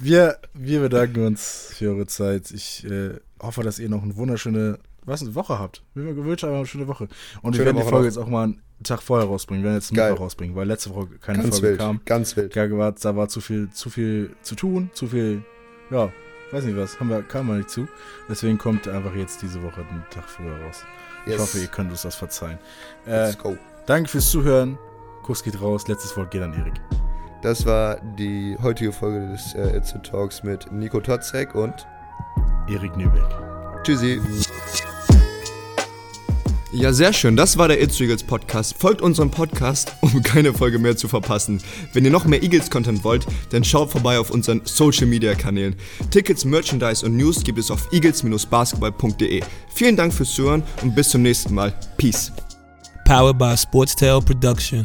Wir, 0.00 0.38
wir 0.52 0.80
bedanken 0.80 1.26
uns 1.26 1.70
für 1.72 1.90
eure 1.90 2.06
Zeit. 2.06 2.50
Ich 2.50 2.84
äh, 2.84 3.14
hoffe, 3.40 3.62
dass 3.62 3.78
ihr 3.78 3.88
noch 3.88 4.02
eine 4.02 4.16
wunderschöne 4.16 4.78
was, 5.06 5.22
eine 5.22 5.34
Woche 5.34 5.58
habt. 5.58 5.82
Wir 5.94 6.16
wünschen 6.16 6.46
einfach 6.46 6.58
eine 6.58 6.66
schöne 6.66 6.88
Woche. 6.88 7.08
Und 7.42 7.52
wir 7.52 7.58
Schöne 7.58 7.66
werden 7.66 7.76
die 7.76 7.82
Woche 7.82 7.90
Folge 7.90 8.08
noch. 8.08 8.14
jetzt 8.14 8.18
auch 8.18 8.28
mal 8.28 8.54
Tag 8.84 9.02
vorher 9.02 9.26
rausbringen. 9.26 9.62
Wir 9.64 9.70
werden 9.70 9.80
jetzt. 9.80 9.92
Mittwoch 9.92 10.20
rausbringen, 10.20 10.54
weil 10.56 10.66
letzte 10.68 10.94
Woche 10.94 11.08
keine 11.20 11.38
Ganz 11.42 11.58
Folge 11.58 11.68
wild, 11.70 11.80
kam. 11.80 12.00
ganz 12.04 12.36
wild. 12.36 12.54
Da 12.56 12.70
war, 12.70 12.92
da 12.92 13.16
war 13.16 13.28
zu 13.28 13.40
viel, 13.40 13.70
zu 13.70 13.90
viel 13.90 14.34
zu 14.42 14.54
tun, 14.54 14.90
zu 14.94 15.08
viel, 15.08 15.42
ja, 15.90 16.10
weiß 16.52 16.64
nicht 16.64 16.76
was, 16.76 17.00
haben 17.00 17.08
wir, 17.10 17.22
kam 17.22 17.48
wir 17.48 17.54
nicht 17.56 17.70
zu. 17.70 17.88
Deswegen 18.28 18.58
kommt 18.58 18.86
einfach 18.86 19.14
jetzt 19.14 19.42
diese 19.42 19.62
Woche 19.62 19.80
einen 19.80 20.04
Tag 20.10 20.24
früher 20.28 20.56
raus. 20.64 20.84
Ich 21.26 21.32
Yes. 21.32 21.40
hoffe, 21.40 21.58
ihr 21.58 21.66
könnt 21.68 21.90
uns 21.90 22.02
das 22.02 22.14
verzeihen. 22.14 22.58
Äh, 23.06 23.26
Let's 23.28 23.38
go. 23.38 23.56
danke 23.86 24.08
fürs 24.10 24.30
Zuhören. 24.30 24.78
Kuss 25.22 25.42
geht 25.42 25.60
raus. 25.60 25.88
Letztes 25.88 26.14
Wort 26.16 26.30
geht 26.30 26.42
an 26.42 26.52
Erik. 26.52 26.74
Das 27.42 27.64
war 27.66 27.96
die 28.18 28.56
heutige 28.62 28.92
Folge 28.92 29.28
des 29.32 29.54
äh, 29.54 29.76
It's 29.76 29.94
a 29.94 29.98
Talks 29.98 30.42
mit 30.42 30.70
Nico 30.70 31.00
Totzek 31.00 31.54
und 31.54 31.74
Erik 32.68 32.94
Nübeck. 32.96 33.22
Tschüssi. 33.84 34.20
Ja, 36.76 36.92
sehr 36.92 37.12
schön. 37.12 37.36
Das 37.36 37.56
war 37.56 37.68
der 37.68 37.80
It's 37.80 38.00
Eagles 38.00 38.24
Podcast. 38.24 38.74
Folgt 38.76 39.00
unserem 39.00 39.30
Podcast, 39.30 39.92
um 40.00 40.20
keine 40.24 40.52
Folge 40.52 40.80
mehr 40.80 40.96
zu 40.96 41.06
verpassen. 41.06 41.62
Wenn 41.92 42.04
ihr 42.04 42.10
noch 42.10 42.24
mehr 42.24 42.42
Eagles-Content 42.42 43.04
wollt, 43.04 43.26
dann 43.50 43.62
schaut 43.62 43.92
vorbei 43.92 44.18
auf 44.18 44.30
unseren 44.30 44.60
Social-Media-Kanälen. 44.64 45.76
Tickets, 46.10 46.44
Merchandise 46.44 47.06
und 47.06 47.16
News 47.16 47.44
gibt 47.44 47.60
es 47.60 47.70
auf 47.70 47.92
eagles-basketball.de. 47.92 49.42
Vielen 49.72 49.96
Dank 49.96 50.12
fürs 50.12 50.34
Zuhören 50.34 50.64
und 50.82 50.96
bis 50.96 51.10
zum 51.10 51.22
nächsten 51.22 51.54
Mal. 51.54 51.72
Peace. 51.96 52.32
Powered 53.04 53.38
by 53.38 53.56
Sportstail 53.56 54.20
Production. 54.20 54.84